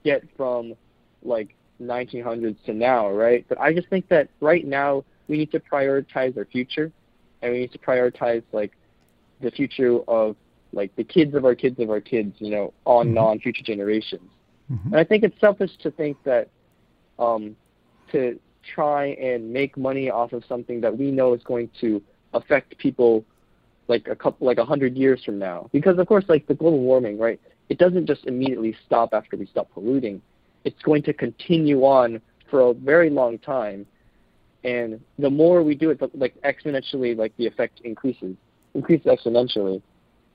get 0.03 0.23
from 0.35 0.73
like 1.23 1.55
1900s 1.81 2.57
to 2.65 2.73
now, 2.73 3.09
right? 3.09 3.45
But 3.47 3.59
I 3.59 3.73
just 3.73 3.89
think 3.89 4.07
that 4.09 4.29
right 4.39 4.65
now 4.65 5.03
we 5.27 5.37
need 5.37 5.51
to 5.51 5.59
prioritize 5.59 6.37
our 6.37 6.45
future, 6.45 6.91
and 7.41 7.51
we 7.51 7.59
need 7.59 7.71
to 7.71 7.79
prioritize 7.79 8.43
like 8.51 8.71
the 9.41 9.51
future 9.51 9.99
of 10.07 10.35
like 10.73 10.95
the 10.95 11.03
kids 11.03 11.35
of 11.35 11.45
our 11.45 11.55
kids 11.55 11.79
of 11.79 11.89
our 11.89 12.01
kids, 12.01 12.35
you 12.39 12.51
know, 12.51 12.73
on 12.85 13.13
Mhm. 13.13 13.21
on 13.21 13.39
future 13.39 13.63
generations. 13.63 14.29
Mhm. 14.71 14.85
And 14.87 14.95
I 14.95 15.03
think 15.03 15.23
it's 15.23 15.39
selfish 15.39 15.75
to 15.77 15.91
think 15.91 16.17
that 16.23 16.49
um, 17.17 17.55
to 18.11 18.37
try 18.63 19.07
and 19.07 19.53
make 19.53 19.77
money 19.77 20.09
off 20.09 20.33
of 20.33 20.43
something 20.45 20.81
that 20.81 20.97
we 20.97 21.11
know 21.11 21.33
is 21.33 21.43
going 21.43 21.69
to 21.79 22.01
affect 22.33 22.77
people 22.77 23.23
like 23.87 24.07
a 24.07 24.15
couple 24.15 24.45
like 24.47 24.57
a 24.57 24.65
hundred 24.65 24.97
years 24.97 25.23
from 25.23 25.37
now. 25.39 25.69
Because 25.71 25.97
of 25.97 26.07
course 26.07 26.25
like 26.27 26.45
the 26.47 26.55
global 26.55 26.79
warming, 26.79 27.17
right, 27.17 27.39
it 27.69 27.77
doesn't 27.77 28.05
just 28.05 28.25
immediately 28.25 28.75
stop 28.85 29.13
after 29.13 29.37
we 29.37 29.45
stop 29.45 29.71
polluting. 29.71 30.21
It's 30.65 30.81
going 30.81 31.03
to 31.03 31.13
continue 31.13 31.83
on 31.85 32.19
for 32.49 32.71
a 32.71 32.73
very 32.73 33.09
long 33.09 33.37
time. 33.37 33.85
And 34.65 34.99
the 35.17 35.29
more 35.29 35.63
we 35.63 35.75
do 35.75 35.91
it, 35.91 35.99
the, 35.99 36.09
like 36.13 36.35
exponentially, 36.41 37.15
like 37.15 37.33
the 37.37 37.47
effect 37.47 37.79
increases, 37.81 38.35
increases 38.73 39.05
exponentially. 39.05 39.81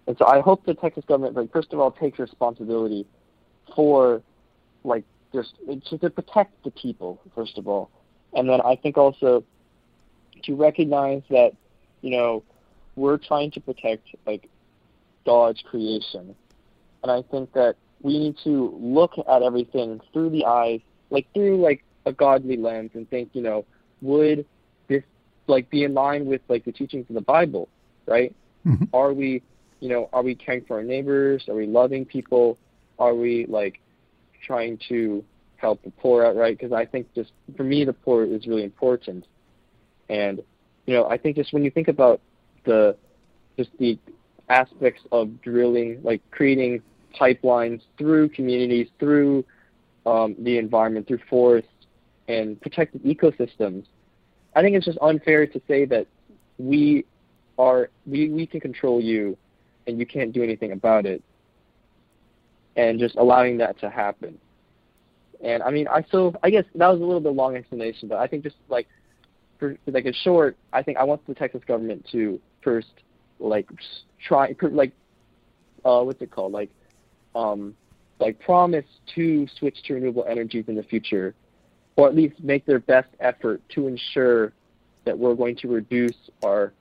And 0.07 0.17
so 0.17 0.25
I 0.27 0.41
hope 0.41 0.65
the 0.65 0.75
Texas 0.75 1.05
government, 1.07 1.37
like 1.37 1.53
first 1.53 1.73
of 1.75 1.81
all, 1.81 1.91
takes 1.91 2.19
responsibility 2.19 3.07
for, 3.75 4.23
like, 4.85 5.05
just 5.33 5.55
to, 5.89 5.99
to 5.99 6.11
protect 6.11 6.65
the 6.65 6.71
people 6.73 7.21
first 7.35 7.57
of 7.59 7.69
all, 7.69 7.89
and 8.35 8.49
then 8.49 8.61
I 8.61 8.75
think 8.75 8.97
also 8.97 9.45
to 10.43 10.55
recognize 10.57 11.23
that, 11.31 11.53
you 12.03 12.11
know, 12.11 12.43
we're 12.97 13.19
trying 13.19 13.53
to 13.53 13.61
protect 13.61 14.09
like 14.27 14.49
God's 15.25 15.63
creation, 15.63 16.35
and 17.03 17.13
I 17.13 17.23
think 17.31 17.53
that 17.53 17.77
we 18.03 18.19
need 18.19 18.37
to 18.43 18.77
look 18.81 19.13
at 19.19 19.43
everything 19.43 20.01
through 20.13 20.31
the 20.31 20.47
eyes, 20.47 20.81
like 21.11 21.27
through 21.33 21.61
like 21.61 21.85
a 22.07 22.13
godly 22.13 22.57
lens, 22.57 22.91
and 22.95 23.09
think, 23.09 23.31
you 23.33 23.43
know, 23.43 23.65
would 24.03 24.45
this 24.89 25.03
like 25.47 25.69
be 25.71 25.85
in 25.85 25.95
line 25.95 26.27
with 26.27 26.41
like 26.49 26.65
the 26.65 26.73
teachings 26.73 27.07
of 27.09 27.15
the 27.15 27.21
Bible, 27.21 27.69
right? 28.07 28.35
Mhm. 28.67 28.89
Are 28.93 29.13
we, 29.13 29.43
you 29.81 29.89
know, 29.89 30.09
are 30.13 30.23
we 30.23 30.35
caring 30.35 30.63
for 30.65 30.77
our 30.77 30.83
neighbors? 30.83 31.49
Are 31.49 31.55
we 31.55 31.67
loving 31.67 32.05
people? 32.05 32.59
Are 32.99 33.15
we 33.15 33.47
like 33.47 33.81
trying 34.43 34.79
to 34.89 35.25
help 35.57 35.83
the 35.83 35.91
poor 35.91 36.25
out, 36.25 36.37
right? 36.37 36.57
Because 36.57 36.73
I 36.73 36.85
think 36.85 37.13
just 37.15 37.33
for 37.57 37.65
me, 37.65 37.85
the 37.85 37.93
poor 37.93 38.25
is 38.25 38.47
really 38.47 38.65
important, 38.65 39.27
and 40.09 40.43
you 40.87 40.95
know, 40.95 41.07
I 41.07 41.19
think 41.19 41.37
just 41.37 41.53
when 41.53 41.65
you 41.65 41.71
think 41.71 41.89
about 41.89 42.21
the 42.65 42.97
just 43.57 43.71
the 43.79 43.99
aspects 44.49 45.03
of 45.13 45.41
drilling, 45.43 46.01
like 46.03 46.21
creating 46.31 46.83
pipelines 47.19 47.81
through 47.99 48.29
communities, 48.31 48.89
through 48.99 49.45
um, 50.07 50.35
the 50.39 50.59
environment, 50.59 51.07
through 51.07 51.21
forests, 51.29 51.70
and 52.31 52.61
protected 52.61 53.03
ecosystems. 53.03 53.85
I 54.55 54.63
think 54.63 54.77
it's 54.77 54.87
just 54.87 54.99
unfair 55.03 55.47
to 55.47 55.61
say 55.67 55.85
that 55.87 56.07
we 56.59 57.05
are 57.59 57.91
we, 58.07 58.31
we 58.31 58.47
can 58.47 58.61
control 58.61 59.01
you 59.01 59.37
and 59.87 59.99
you 59.99 60.07
can't 60.07 60.33
do 60.33 60.43
anything 60.43 60.73
about 60.73 61.07
it 61.07 61.23
and 62.77 63.01
just 63.01 63.17
allowing 63.17 63.59
that 63.59 63.79
to 63.81 63.91
happen. 63.91 64.39
And 65.43 65.63
I 65.63 65.71
mean 65.71 65.89
I 65.89 66.05
so 66.11 66.35
I 66.43 66.51
guess 66.51 66.65
that 66.75 66.89
was 66.89 67.01
a 67.01 67.05
little 67.05 67.21
bit 67.21 67.33
long 67.33 67.57
explanation, 67.57 68.09
but 68.09 68.19
I 68.19 68.27
think 68.27 68.45
just 68.45 68.57
like 68.69 68.87
for 69.59 69.77
like 69.87 70.07
a 70.07 70.13
short, 70.13 70.57
I 70.73 70.83
think 70.83 70.99
I 70.99 71.05
want 71.05 71.27
the 71.27 71.35
Texas 71.35 71.63
government 71.67 72.07
to 72.13 72.41
first 72.63 72.93
like 73.41 73.69
try 74.27 74.55
like 74.71 74.93
uh 75.85 76.03
what's 76.03 76.23
it 76.23 76.31
called 76.31 76.53
like 76.53 76.71
um 77.35 77.75
like 78.21 78.39
promise 78.39 78.85
to 79.15 79.49
switch 79.59 79.83
to 79.85 79.95
renewable 79.95 80.25
energies 80.29 80.67
in 80.69 80.75
the 80.77 80.83
future, 80.83 81.35
or 82.01 82.09
at 82.09 82.17
least 82.17 82.43
make 82.43 82.65
their 82.65 82.79
best 82.79 83.11
effort 83.21 83.61
to 83.69 83.87
ensure 83.87 84.55
that 85.05 85.19
we're 85.19 85.35
going 85.35 85.55
to 85.55 85.69
reduce 85.69 86.17
our 86.43 86.73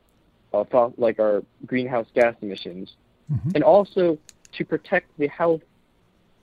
uh, 0.53 0.63
like 0.97 1.19
our 1.19 1.43
greenhouse 1.65 2.07
gas 2.15 2.35
emissions, 2.41 2.95
mm-hmm. 3.29 3.49
and 3.53 3.61
also 3.61 4.17
to 4.53 4.63
protect 4.63 5.07
the 5.17 5.27
health 5.27 5.61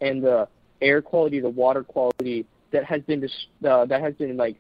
and 0.03 0.23
the 0.23 0.47
air 0.83 1.01
quality, 1.01 1.41
the 1.41 1.49
water 1.49 1.83
quality 1.83 2.45
that 2.71 2.85
has 2.85 3.01
been 3.03 3.21
dis- 3.21 3.47
uh, 3.67 3.87
that 3.87 4.03
has 4.03 4.13
been 4.15 4.37
like 4.37 4.57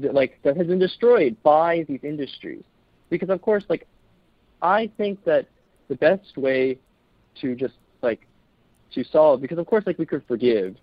that, 0.00 0.12
like 0.12 0.40
that 0.42 0.56
has 0.56 0.66
been 0.66 0.80
destroyed 0.80 1.36
by 1.44 1.84
these 1.86 2.02
industries. 2.02 2.64
Because 3.08 3.30
of 3.30 3.40
course, 3.40 3.64
like 3.68 3.86
I 4.62 4.90
think 4.96 5.24
that 5.26 5.46
the 5.86 5.94
best 5.94 6.36
way 6.36 6.76
to 7.40 7.54
just 7.54 7.74
like 8.02 8.26
to 8.94 9.04
solve 9.04 9.40
because 9.40 9.58
of 9.58 9.66
course 9.66 9.84
like 9.86 9.96
we 9.96 10.06
could 10.06 10.24
forgive, 10.26 10.74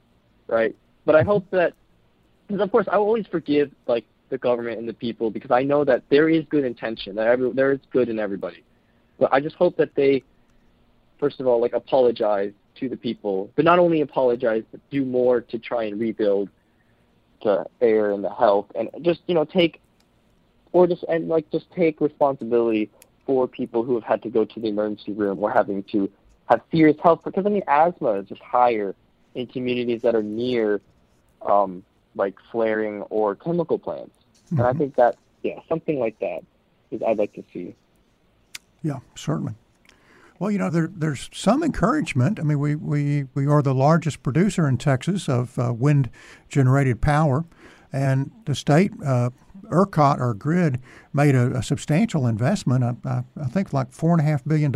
right? 0.48 0.74
But 1.04 1.16
I 1.16 1.24
hope 1.24 1.46
that 1.52 1.74
because 2.48 2.62
of 2.62 2.72
course 2.72 2.88
I 2.92 2.96
always 2.96 3.26
forgive 3.28 3.72
like 3.88 4.06
the 4.30 4.38
government 4.38 4.80
and 4.80 4.88
the 4.88 4.94
people 4.94 5.30
because 5.30 5.52
I 5.52 5.64
know 5.64 5.84
that 5.86 6.04
there 6.10 6.30
is 6.30 6.44
good 6.50 6.66
intention 6.66 7.16
that 7.16 7.28
every, 7.28 7.52
there 7.52 7.72
is 7.72 7.80
good 7.92 8.10
in 8.10 8.20
everybody. 8.20 8.64
But 9.20 9.34
I 9.34 9.40
just 9.40 9.56
hope 9.56 9.78
that 9.78 9.96
they 9.96 10.24
first 11.20 11.40
of 11.40 11.48
all 11.48 11.62
like 11.62 11.74
apologize 11.74 12.52
to 12.76 12.90
the 12.90 12.98
people, 12.98 13.50
but 13.56 13.66
not 13.66 13.80
only 13.80 14.02
apologize, 14.02 14.64
but 14.72 14.80
do 14.92 15.04
more 15.04 15.42
to 15.42 15.58
try 15.58 15.86
and 15.86 16.00
rebuild 16.00 16.50
the 17.44 17.66
air 17.82 18.12
and 18.12 18.24
the 18.24 18.34
health, 18.34 18.68
and 18.76 18.90
just 19.02 19.22
you 19.28 19.36
know 19.36 19.46
take, 19.46 19.82
or 20.72 20.88
just 20.88 21.04
and 21.10 21.28
like 21.28 21.50
just 21.52 21.66
take 21.72 22.02
responsibility 22.02 22.90
for 23.26 23.48
people 23.48 23.84
who 23.84 23.96
have 23.96 24.04
had 24.04 24.22
to 24.24 24.30
go 24.30 24.46
to 24.46 24.60
the 24.60 24.68
emergency 24.68 25.12
room 25.12 25.38
or 25.40 25.52
having 25.52 25.84
to 25.92 26.10
have 26.46 26.62
serious 26.72 26.98
health 27.04 27.22
because 27.26 27.46
I 27.46 27.50
mean 27.50 27.64
asthma 27.68 28.14
is 28.14 28.28
just 28.28 28.42
higher 28.42 28.96
in 29.36 29.48
communities 29.48 30.02
that 30.04 30.16
are 30.16 30.24
near 30.24 30.82
um, 31.42 31.84
like 32.18 32.36
flaring 32.52 33.04
or 33.04 33.36
chemical 33.36 33.80
plants, 33.80 34.16
mm-hmm. 34.48 34.58
and 34.58 34.68
I 34.68 34.70
mm-hmm. 34.72 34.80
think 34.80 34.96
that 34.96 35.18
yeah 35.44 35.60
something 35.70 36.00
like 36.00 36.20
that 36.20 36.42
is 36.92 37.02
I'd 37.06 37.18
like 37.18 37.34
to 37.34 37.44
see. 37.54 37.76
Yeah, 38.84 39.00
certainly. 39.16 39.56
Well, 40.40 40.52
you 40.52 40.60
know, 40.60 40.70
there, 40.70 40.90
there's 40.94 41.30
some 41.34 41.64
encouragement. 41.64 42.40
I 42.40 42.44
mean, 42.44 42.60
we, 42.60 42.76
we, 42.76 43.26
we 43.34 43.48
are 43.48 43.64
the 43.64 43.74
largest 43.74 44.22
producer 44.22 44.68
in 44.68 44.78
Texas 44.78 45.28
of 45.28 45.58
uh, 45.58 45.74
wind 45.74 46.12
generated 46.48 47.02
power, 47.02 47.46
and 47.92 48.32
the 48.46 48.54
state, 48.54 48.92
uh, 49.04 49.32
ERCOT, 49.70 50.20
or 50.20 50.34
grid, 50.36 50.80
made 51.12 51.34
a, 51.34 51.58
a 51.58 51.64
substantial 51.64 52.28
investment, 52.28 52.84
I, 52.84 52.96
I, 53.10 53.24
I, 53.42 53.46
think 53.48 53.74
like 53.74 53.92
$4.5 53.92 54.48
billion, 54.48 54.72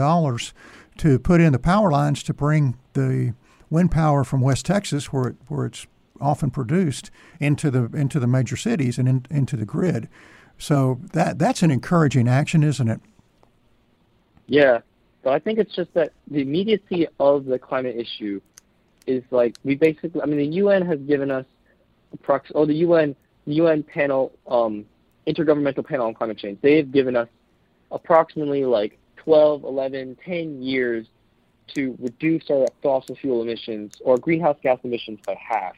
to 0.97 1.19
put 1.19 1.39
in 1.41 1.53
the 1.53 1.59
power 1.59 1.91
lines 1.91 2.23
to 2.23 2.33
bring 2.33 2.77
the 2.93 3.33
wind 3.69 3.91
power 3.91 4.23
from 4.23 4.41
West 4.41 4.65
Texas, 4.65 5.13
where, 5.13 5.29
it, 5.29 5.35
where 5.47 5.67
it's 5.67 5.85
often 6.21 6.51
produced, 6.51 7.11
into 7.39 7.71
the, 7.71 7.85
into 7.97 8.19
the 8.19 8.27
major 8.27 8.55
cities 8.55 8.97
and 8.97 9.07
in, 9.07 9.25
into 9.29 9.57
the 9.57 9.65
grid. 9.65 10.07
So 10.57 10.99
that, 11.13 11.39
that's 11.39 11.63
an 11.63 11.71
encouraging 11.71 12.27
action, 12.27 12.63
isn't 12.63 12.87
it? 12.87 13.01
Yeah, 14.47 14.79
but 15.23 15.33
I 15.33 15.39
think 15.39 15.59
it's 15.59 15.75
just 15.75 15.93
that 15.93 16.13
the 16.29 16.41
immediacy 16.41 17.07
of 17.19 17.45
the 17.45 17.57
climate 17.57 17.95
issue 17.95 18.41
is 19.07 19.23
like 19.31 19.55
we 19.63 19.75
basically. 19.75 20.21
I 20.21 20.25
mean, 20.25 20.37
the 20.37 20.57
UN 20.57 20.85
has 20.85 20.99
given 20.99 21.31
us 21.31 21.45
approx. 22.15 22.51
Oh, 22.53 22.65
the 22.65 22.75
UN 22.75 23.15
UN 23.45 23.83
panel, 23.83 24.31
um, 24.47 24.85
intergovernmental 25.27 25.85
panel 25.85 26.07
on 26.07 26.13
climate 26.13 26.37
change. 26.37 26.59
They've 26.61 26.89
given 26.91 27.15
us 27.15 27.29
approximately 27.91 28.65
like 28.65 28.97
12, 29.17 29.63
11, 29.63 30.17
10 30.25 30.61
years 30.61 31.07
to 31.75 31.95
reduce 31.99 32.49
our 32.49 32.67
fossil 32.81 33.15
fuel 33.15 33.41
emissions 33.41 33.93
or 34.01 34.17
greenhouse 34.17 34.57
gas 34.61 34.79
emissions 34.83 35.19
by 35.25 35.35
half 35.35 35.73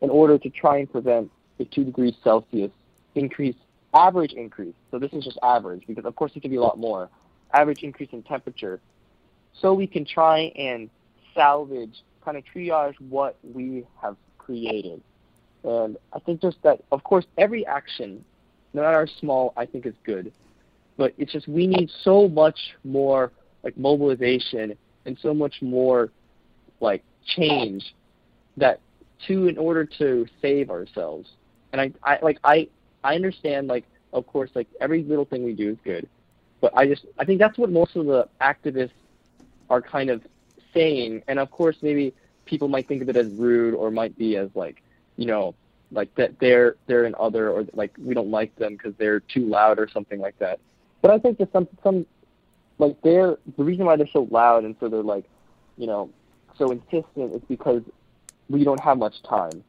in 0.00 0.10
order 0.10 0.38
to 0.38 0.50
try 0.50 0.78
and 0.78 0.90
prevent 0.90 1.30
a 1.58 1.64
2 1.64 1.84
degrees 1.84 2.14
Celsius 2.22 2.70
increase, 3.14 3.56
average 3.94 4.32
increase. 4.32 4.74
So 4.90 4.98
this 4.98 5.12
is 5.12 5.24
just 5.24 5.38
average 5.42 5.84
because, 5.86 6.04
of 6.04 6.14
course, 6.14 6.32
it 6.34 6.40
could 6.40 6.50
be 6.50 6.56
a 6.56 6.62
lot 6.62 6.78
more 6.78 7.08
average 7.52 7.82
increase 7.82 8.10
in 8.12 8.22
temperature 8.22 8.80
so 9.60 9.74
we 9.74 9.86
can 9.86 10.04
try 10.04 10.52
and 10.56 10.88
salvage, 11.34 12.02
kind 12.24 12.36
of 12.36 12.44
triage 12.44 12.94
what 13.08 13.36
we 13.42 13.84
have 14.00 14.16
created. 14.36 15.00
And 15.64 15.96
I 16.12 16.20
think 16.20 16.40
just 16.40 16.62
that, 16.62 16.82
of 16.92 17.02
course, 17.02 17.26
every 17.36 17.66
action, 17.66 18.24
no 18.72 18.82
matter 18.82 18.98
how 18.98 19.18
small, 19.18 19.52
I 19.56 19.66
think 19.66 19.86
is 19.86 19.94
good. 20.04 20.32
But 20.96 21.14
it's 21.18 21.32
just 21.32 21.48
we 21.48 21.66
need 21.66 21.90
so 22.02 22.28
much 22.28 22.58
more 22.84 23.32
like 23.62 23.76
mobilization 23.76 24.76
and 25.04 25.18
so 25.20 25.34
much 25.34 25.62
more 25.62 26.10
like 26.80 27.02
change 27.24 27.94
that 28.56 28.80
to 29.26 29.48
in 29.48 29.58
order 29.58 29.84
to 29.84 30.26
save 30.40 30.70
ourselves. 30.70 31.30
And 31.72 31.80
I, 31.80 31.92
I 32.02 32.18
like 32.22 32.38
I 32.44 32.68
I 33.04 33.14
understand 33.14 33.68
like 33.68 33.84
of 34.12 34.26
course 34.26 34.50
like 34.54 34.68
every 34.80 35.02
little 35.02 35.24
thing 35.24 35.44
we 35.44 35.54
do 35.54 35.70
is 35.70 35.78
good. 35.84 36.08
But 36.60 36.76
I 36.76 36.86
just 36.86 37.04
I 37.18 37.24
think 37.24 37.38
that's 37.38 37.58
what 37.58 37.70
most 37.70 37.96
of 37.96 38.06
the 38.06 38.28
activists 38.40 38.90
are 39.70 39.82
kind 39.82 40.10
of 40.10 40.22
saying. 40.74 41.22
And 41.28 41.38
of 41.38 41.50
course, 41.50 41.76
maybe 41.82 42.14
people 42.44 42.68
might 42.68 42.88
think 42.88 43.02
of 43.02 43.08
it 43.08 43.16
as 43.16 43.28
rude 43.32 43.74
or 43.74 43.90
might 43.90 44.16
be 44.16 44.36
as 44.36 44.48
like, 44.54 44.82
you 45.16 45.26
know, 45.26 45.54
like 45.90 46.14
that 46.16 46.38
they're 46.38 46.76
they're 46.86 47.04
an 47.04 47.14
other 47.18 47.50
or 47.50 47.64
like 47.72 47.94
we 47.98 48.14
don't 48.14 48.30
like 48.30 48.54
them 48.56 48.74
because 48.74 48.94
they're 48.98 49.20
too 49.20 49.46
loud 49.46 49.78
or 49.78 49.88
something 49.88 50.20
like 50.20 50.38
that. 50.38 50.60
But 51.00 51.10
I 51.10 51.18
think 51.18 51.38
that 51.38 51.52
some 51.52 51.68
some 51.82 52.06
like 52.78 53.00
they're 53.02 53.38
the 53.56 53.64
reason 53.64 53.86
why 53.86 53.96
they're 53.96 54.08
so 54.12 54.28
loud 54.30 54.64
and 54.64 54.76
so 54.80 54.88
they're 54.88 55.02
like, 55.02 55.24
you 55.76 55.86
know, 55.86 56.10
so 56.56 56.70
insistent 56.70 57.34
is 57.34 57.42
because 57.48 57.82
we 58.48 58.64
don't 58.64 58.80
have 58.80 58.98
much 58.98 59.22
time. 59.22 59.62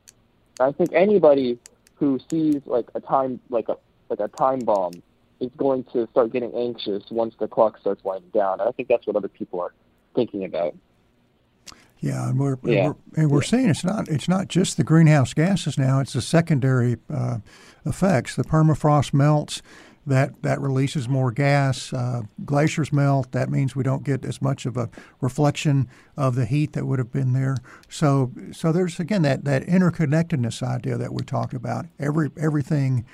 I 0.60 0.72
think 0.72 0.92
anybody 0.94 1.58
who 1.96 2.20
sees 2.30 2.62
like 2.66 2.90
a 2.96 3.00
time 3.00 3.40
like 3.50 3.70
a 3.70 3.78
like 4.10 4.20
a 4.20 4.28
time 4.30 4.60
bomb 4.60 4.94
is 5.40 5.52
going 5.58 5.84
to 5.86 6.08
start 6.12 6.34
getting 6.34 6.54
anxious 6.54 7.04
once 7.10 7.34
the 7.40 7.48
clock 7.48 7.80
starts 7.80 8.04
winding 8.04 8.30
down. 8.32 8.60
And 8.60 8.68
I 8.68 8.72
think 8.72 8.90
that's 8.90 9.08
what 9.08 9.16
other 9.16 9.28
people 9.28 9.62
are 9.62 9.74
thinking 10.16 10.44
about. 10.44 10.76
Yeah, 12.02 12.30
and 12.30 12.40
we're, 12.40 12.58
yeah. 12.64 12.88
we're 12.88 12.96
and 13.16 13.32
we're 13.32 13.42
seeing 13.42 13.70
it's 13.70 13.84
not 13.84 14.08
it's 14.08 14.30
not 14.30 14.48
just 14.48 14.78
the 14.78 14.86
greenhouse 14.86 15.34
gases 15.34 15.78
now; 15.78 16.00
it's 16.00 16.14
the 16.14 16.22
secondary 16.22 16.98
uh, 17.14 17.40
effects. 17.86 18.36
The 18.36 18.44
permafrost 18.44 19.14
melts, 19.14 19.62
that 20.10 20.42
that 20.44 20.60
releases 20.62 21.08
more 21.08 21.32
gas. 21.32 21.94
Uh, 21.94 22.24
glaciers 22.46 22.92
melt. 22.92 23.32
That 23.32 23.50
means 23.50 23.76
we 23.76 23.84
don't 23.84 24.04
get 24.04 24.26
as 24.26 24.42
much 24.42 24.66
of 24.66 24.78
a 24.78 24.90
reflection 25.22 25.88
of 26.18 26.36
the 26.36 26.46
heat 26.46 26.74
that 26.74 26.86
would 26.86 27.00
have 27.00 27.12
been 27.12 27.34
there. 27.34 27.58
So 27.88 28.32
so 28.52 28.72
there's 28.72 29.00
again 29.00 29.22
that 29.24 29.46
that 29.46 29.64
interconnectedness 29.64 30.62
idea 30.62 30.98
that 30.98 31.14
we 31.14 31.24
talked 31.24 31.54
about. 31.54 31.86
Every 32.00 32.30
everything 32.38 33.06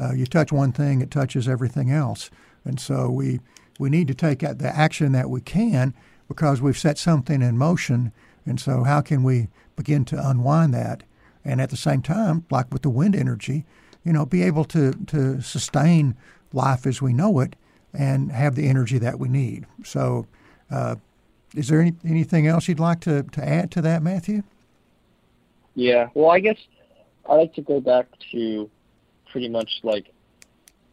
uh, 0.00 0.12
you 0.12 0.26
touch 0.26 0.52
one 0.52 0.72
thing, 0.72 1.00
it 1.00 1.10
touches 1.10 1.48
everything 1.48 1.90
else. 1.90 2.30
And 2.64 2.80
so 2.80 3.10
we, 3.10 3.40
we 3.78 3.90
need 3.90 4.08
to 4.08 4.14
take 4.14 4.40
the 4.40 4.72
action 4.74 5.12
that 5.12 5.30
we 5.30 5.40
can 5.40 5.94
because 6.28 6.60
we've 6.60 6.78
set 6.78 6.98
something 6.98 7.42
in 7.42 7.58
motion. 7.58 8.12
And 8.46 8.58
so, 8.60 8.84
how 8.84 9.00
can 9.00 9.22
we 9.22 9.48
begin 9.76 10.04
to 10.06 10.28
unwind 10.28 10.74
that? 10.74 11.02
And 11.44 11.60
at 11.60 11.70
the 11.70 11.76
same 11.76 12.02
time, 12.02 12.44
like 12.50 12.72
with 12.72 12.82
the 12.82 12.90
wind 12.90 13.14
energy, 13.14 13.64
you 14.04 14.12
know, 14.12 14.26
be 14.26 14.42
able 14.42 14.64
to, 14.66 14.92
to 15.06 15.40
sustain 15.40 16.16
life 16.54 16.86
as 16.86 17.02
we 17.02 17.12
know 17.12 17.40
it 17.40 17.56
and 17.92 18.32
have 18.32 18.54
the 18.54 18.68
energy 18.68 18.98
that 18.98 19.18
we 19.18 19.28
need. 19.28 19.66
So, 19.84 20.26
uh, 20.70 20.96
is 21.54 21.68
there 21.68 21.80
any, 21.80 21.94
anything 22.04 22.46
else 22.46 22.66
you'd 22.66 22.80
like 22.80 23.00
to, 23.00 23.22
to 23.22 23.46
add 23.46 23.70
to 23.72 23.82
that, 23.82 24.02
Matthew? 24.02 24.42
Yeah, 25.74 26.08
well, 26.14 26.30
I 26.30 26.40
guess 26.40 26.58
I'd 27.28 27.36
like 27.36 27.54
to 27.54 27.62
go 27.62 27.80
back 27.80 28.06
to 28.32 28.70
pretty 29.30 29.48
much 29.48 29.80
like 29.82 30.12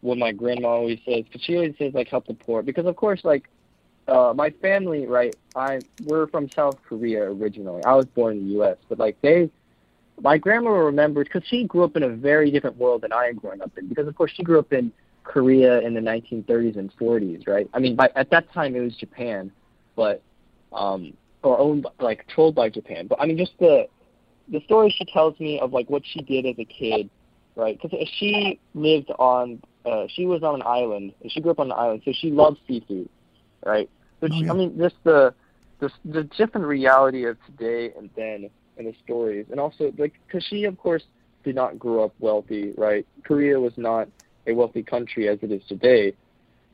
what 0.02 0.18
my 0.18 0.32
grandma 0.32 0.70
always 0.70 1.00
says 1.06 1.24
because 1.26 1.44
she 1.44 1.56
always 1.56 1.76
says 1.78 1.94
like 1.94 2.08
help 2.08 2.26
the 2.26 2.34
poor 2.34 2.64
because 2.64 2.86
of 2.86 2.96
course 2.96 3.24
like 3.24 3.48
uh 4.08 4.34
my 4.36 4.50
family 4.50 5.06
right 5.06 5.36
i 5.56 5.80
we're 6.06 6.26
from 6.28 6.50
south 6.50 6.76
korea 6.84 7.24
originally 7.24 7.84
i 7.84 7.94
was 7.94 8.06
born 8.06 8.38
in 8.38 8.50
the 8.50 8.56
us 8.56 8.78
but 8.90 8.98
like 8.98 9.16
they 9.22 9.48
my 10.20 10.38
grandma 10.40 10.72
remembered 10.72 11.30
because 11.32 11.48
she 11.48 11.66
grew 11.66 11.84
up 11.84 11.96
in 11.96 12.02
a 12.02 12.10
very 12.10 12.50
different 12.50 12.76
world 12.78 13.02
than 13.02 13.14
i 13.14 13.28
am 13.28 13.36
growing 13.36 13.62
up 13.62 13.72
in 13.78 13.88
because 13.88 14.08
of 14.08 14.16
course 14.16 14.32
she 14.32 14.42
grew 14.42 14.58
up 14.58 14.74
in 14.74 14.92
korea 15.24 15.80
in 15.82 15.94
the 15.94 16.02
1930s 16.02 16.78
and 16.78 16.96
40s 16.98 17.48
right 17.48 17.70
i 17.74 17.80
mean 17.80 17.96
by 17.96 18.10
at 18.16 18.30
that 18.32 18.52
time 18.52 18.76
it 18.76 18.82
was 18.82 18.96
japan 18.96 19.52
but 19.96 20.22
um 20.74 21.14
or 21.44 21.60
owned 21.60 21.88
like 22.00 22.20
controlled 22.26 22.56
by 22.56 22.70
japan 22.70 23.08
but 23.08 23.22
i 23.22 23.26
mean 23.26 23.38
just 23.38 23.58
the 23.60 23.88
the 24.50 24.62
story 24.62 24.94
she 24.96 25.06
tells 25.06 25.40
me 25.40 25.60
of 25.60 25.72
like 25.72 25.90
what 25.90 26.04
she 26.06 26.22
did 26.22 26.46
as 26.46 26.56
a 26.60 26.66
kid 26.66 27.10
right? 27.56 27.80
Because 27.82 28.08
she 28.18 28.60
lived 28.74 29.12
on, 29.20 29.62
uh, 29.86 30.06
she 30.10 30.26
was 30.26 30.44
on 30.44 30.56
an 30.56 30.64
island. 30.66 31.14
And 31.22 31.32
she 31.32 31.42
grew 31.42 31.52
up 31.52 31.60
on 31.60 31.68
an 31.68 31.78
island, 31.78 32.02
so 32.06 32.12
she 32.14 32.32
loves 32.32 32.60
seafood, 32.68 33.10
right? 33.66 33.90
So 34.20 34.28
oh, 34.32 34.36
yeah. 34.36 34.52
I 34.52 34.56
mean, 34.56 34.78
just 34.78 34.96
the, 35.04 35.34
the 35.80 35.92
the 36.06 36.24
different 36.24 36.68
reality 36.68 37.26
of 37.26 37.38
today 37.46 37.92
and 37.98 38.10
then, 38.16 38.50
and 38.78 38.88
the 38.88 38.94
stories, 39.04 39.48
and 39.50 39.60
also 39.60 39.92
like, 39.98 40.14
because 40.28 40.46
she 40.46 40.66
of 40.66 40.78
course 40.78 41.04
did 41.44 41.56
not 41.56 41.80
grow 41.80 42.06
up 42.06 42.14
wealthy, 42.20 42.74
right? 42.78 43.06
Korea 43.24 43.60
was 43.60 43.74
not 43.78 44.08
a 44.48 44.54
wealthy 44.54 44.84
country 44.84 45.28
as 45.28 45.40
it 45.42 45.52
is 45.52 45.62
today, 45.68 46.14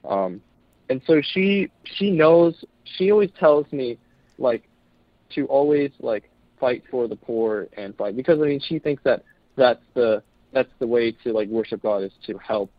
um, 0.06 0.42
and 0.90 1.02
so 1.06 1.22
she 1.22 1.70
she 1.84 2.12
knows. 2.12 2.64
She 2.84 3.12
always 3.12 3.32
tells 3.38 3.72
me, 3.74 3.98
like, 4.38 4.64
to 5.36 5.46
always 5.48 5.92
like 6.00 6.30
fight 6.60 6.84
for 6.90 7.08
the 7.08 7.16
poor 7.16 7.68
and 7.78 7.96
fight 7.96 8.16
because 8.16 8.40
I 8.40 8.46
mean 8.46 8.60
she 8.60 8.80
thinks 8.80 9.04
that 9.04 9.24
that's 9.56 9.84
the 9.94 10.24
that's 10.54 10.72
the 10.80 10.88
way 10.88 11.12
to 11.12 11.34
like 11.34 11.50
worship 11.50 11.82
God 11.82 12.04
is 12.04 12.12
to 12.26 12.38
help 12.38 12.72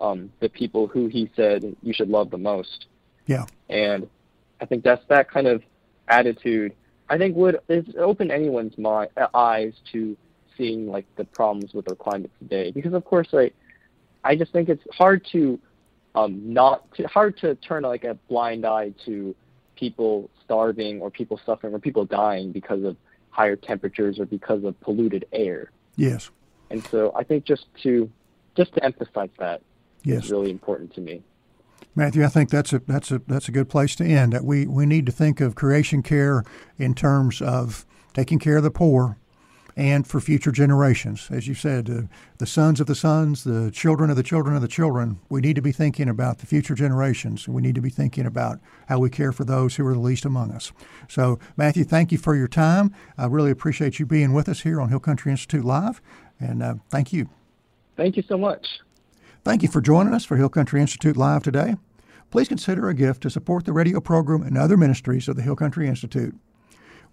um, 0.00 0.32
the 0.40 0.48
people 0.48 0.86
who 0.86 1.08
He 1.08 1.30
said 1.36 1.76
you 1.82 1.92
should 1.92 2.08
love 2.08 2.30
the 2.30 2.38
most. 2.38 2.86
Yeah. 3.26 3.46
And 3.68 4.08
I 4.60 4.66
think 4.66 4.84
that's 4.84 5.04
that 5.08 5.30
kind 5.30 5.46
of 5.46 5.62
attitude. 6.08 6.74
I 7.08 7.18
think 7.18 7.36
would 7.36 7.58
is 7.68 7.84
open 7.98 8.30
anyone's 8.30 8.76
mind 8.78 9.10
eyes 9.34 9.74
to 9.92 10.16
seeing 10.56 10.86
like 10.86 11.06
the 11.16 11.24
problems 11.24 11.74
with 11.74 11.88
our 11.88 11.94
climate 11.94 12.30
today 12.38 12.70
because 12.70 12.92
of 12.92 13.04
course 13.04 13.28
like 13.32 13.54
I 14.24 14.36
just 14.36 14.52
think 14.52 14.68
it's 14.68 14.82
hard 14.92 15.26
to 15.32 15.58
um 16.14 16.52
not 16.52 16.92
to, 16.94 17.06
hard 17.06 17.38
to 17.38 17.54
turn 17.56 17.82
like 17.82 18.04
a 18.04 18.14
blind 18.28 18.66
eye 18.66 18.92
to 19.06 19.34
people 19.76 20.30
starving 20.44 21.00
or 21.00 21.10
people 21.10 21.40
suffering 21.44 21.74
or 21.74 21.78
people 21.78 22.04
dying 22.04 22.52
because 22.52 22.84
of 22.84 22.96
higher 23.30 23.56
temperatures 23.56 24.18
or 24.18 24.26
because 24.26 24.62
of 24.64 24.78
polluted 24.80 25.24
air. 25.32 25.70
Yes. 25.96 26.30
And 26.70 26.86
so 26.86 27.12
I 27.16 27.24
think 27.24 27.44
just 27.44 27.66
to 27.82 28.10
just 28.56 28.74
to 28.74 28.84
emphasize 28.84 29.30
that 29.38 29.62
yes. 30.04 30.24
is 30.24 30.30
really 30.30 30.50
important 30.50 30.94
to 30.94 31.00
me. 31.00 31.22
Matthew, 31.94 32.24
I 32.24 32.28
think 32.28 32.50
that's 32.50 32.72
a 32.72 32.78
that's 32.80 33.10
a 33.10 33.20
that's 33.26 33.48
a 33.48 33.52
good 33.52 33.68
place 33.68 33.94
to 33.96 34.04
end. 34.04 34.32
That 34.32 34.44
we 34.44 34.66
we 34.66 34.86
need 34.86 35.06
to 35.06 35.12
think 35.12 35.40
of 35.40 35.54
creation 35.54 36.02
care 36.02 36.44
in 36.78 36.94
terms 36.94 37.42
of 37.42 37.84
taking 38.14 38.38
care 38.38 38.58
of 38.58 38.62
the 38.62 38.70
poor 38.70 39.18
and 39.76 40.06
for 40.06 40.20
future 40.20 40.52
generations. 40.52 41.28
As 41.30 41.48
you 41.48 41.54
said, 41.54 41.88
uh, 41.88 42.02
the 42.38 42.46
sons 42.46 42.80
of 42.80 42.86
the 42.86 42.94
sons, 42.94 43.44
the 43.44 43.70
children 43.70 44.10
of 44.10 44.16
the 44.16 44.22
children 44.22 44.54
of 44.54 44.62
the 44.62 44.68
children. 44.68 45.20
We 45.28 45.40
need 45.40 45.56
to 45.56 45.62
be 45.62 45.72
thinking 45.72 46.08
about 46.08 46.38
the 46.38 46.46
future 46.46 46.74
generations. 46.74 47.48
We 47.48 47.62
need 47.62 47.74
to 47.74 47.80
be 47.80 47.90
thinking 47.90 48.26
about 48.26 48.60
how 48.88 48.98
we 48.98 49.10
care 49.10 49.32
for 49.32 49.44
those 49.44 49.76
who 49.76 49.86
are 49.86 49.94
the 49.94 50.00
least 50.00 50.24
among 50.24 50.50
us. 50.52 50.72
So, 51.08 51.38
Matthew, 51.56 51.84
thank 51.84 52.12
you 52.12 52.18
for 52.18 52.34
your 52.34 52.48
time. 52.48 52.94
I 53.16 53.26
really 53.26 53.50
appreciate 53.50 53.98
you 53.98 54.06
being 54.06 54.32
with 54.32 54.48
us 54.48 54.60
here 54.60 54.80
on 54.80 54.90
Hill 54.90 55.00
Country 55.00 55.30
Institute 55.30 55.64
Live, 55.64 56.02
and 56.38 56.62
uh, 56.62 56.74
thank 56.90 57.12
you. 57.12 57.28
Thank 57.96 58.16
you 58.16 58.22
so 58.22 58.36
much. 58.36 58.66
Thank 59.44 59.62
you 59.62 59.68
for 59.68 59.80
joining 59.80 60.14
us 60.14 60.24
for 60.24 60.36
Hill 60.36 60.48
Country 60.48 60.80
Institute 60.80 61.16
Live 61.16 61.42
today. 61.42 61.76
Please 62.30 62.48
consider 62.48 62.88
a 62.88 62.94
gift 62.94 63.22
to 63.22 63.30
support 63.30 63.64
the 63.64 63.72
radio 63.72 64.00
program 64.00 64.42
and 64.42 64.56
other 64.56 64.76
ministries 64.76 65.28
of 65.28 65.36
the 65.36 65.42
Hill 65.42 65.56
Country 65.56 65.86
Institute. 65.86 66.34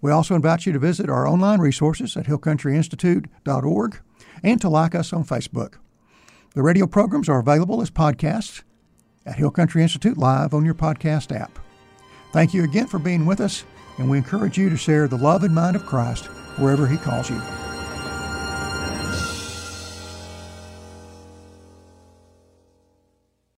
We 0.00 0.10
also 0.10 0.34
invite 0.34 0.66
you 0.66 0.72
to 0.72 0.78
visit 0.78 1.10
our 1.10 1.26
online 1.26 1.60
resources 1.60 2.16
at 2.16 2.26
hillcountryinstitute.org 2.26 4.00
and 4.42 4.60
to 4.60 4.68
like 4.68 4.94
us 4.94 5.12
on 5.12 5.24
Facebook. 5.24 5.74
The 6.54 6.62
radio 6.62 6.86
programs 6.86 7.28
are 7.28 7.38
available 7.38 7.82
as 7.82 7.90
podcasts 7.90 8.62
at 9.26 9.36
Hill 9.36 9.50
Country 9.50 9.82
Institute 9.82 10.18
Live 10.18 10.54
on 10.54 10.64
your 10.64 10.74
podcast 10.74 11.38
app. 11.38 11.58
Thank 12.32 12.54
you 12.54 12.64
again 12.64 12.86
for 12.86 12.98
being 12.98 13.26
with 13.26 13.40
us, 13.40 13.64
and 13.98 14.08
we 14.08 14.18
encourage 14.18 14.56
you 14.56 14.70
to 14.70 14.76
share 14.76 15.06
the 15.08 15.18
love 15.18 15.44
and 15.44 15.54
mind 15.54 15.76
of 15.76 15.86
Christ 15.86 16.26
wherever 16.58 16.86
He 16.86 16.96
calls 16.96 17.28
you. 17.28 17.40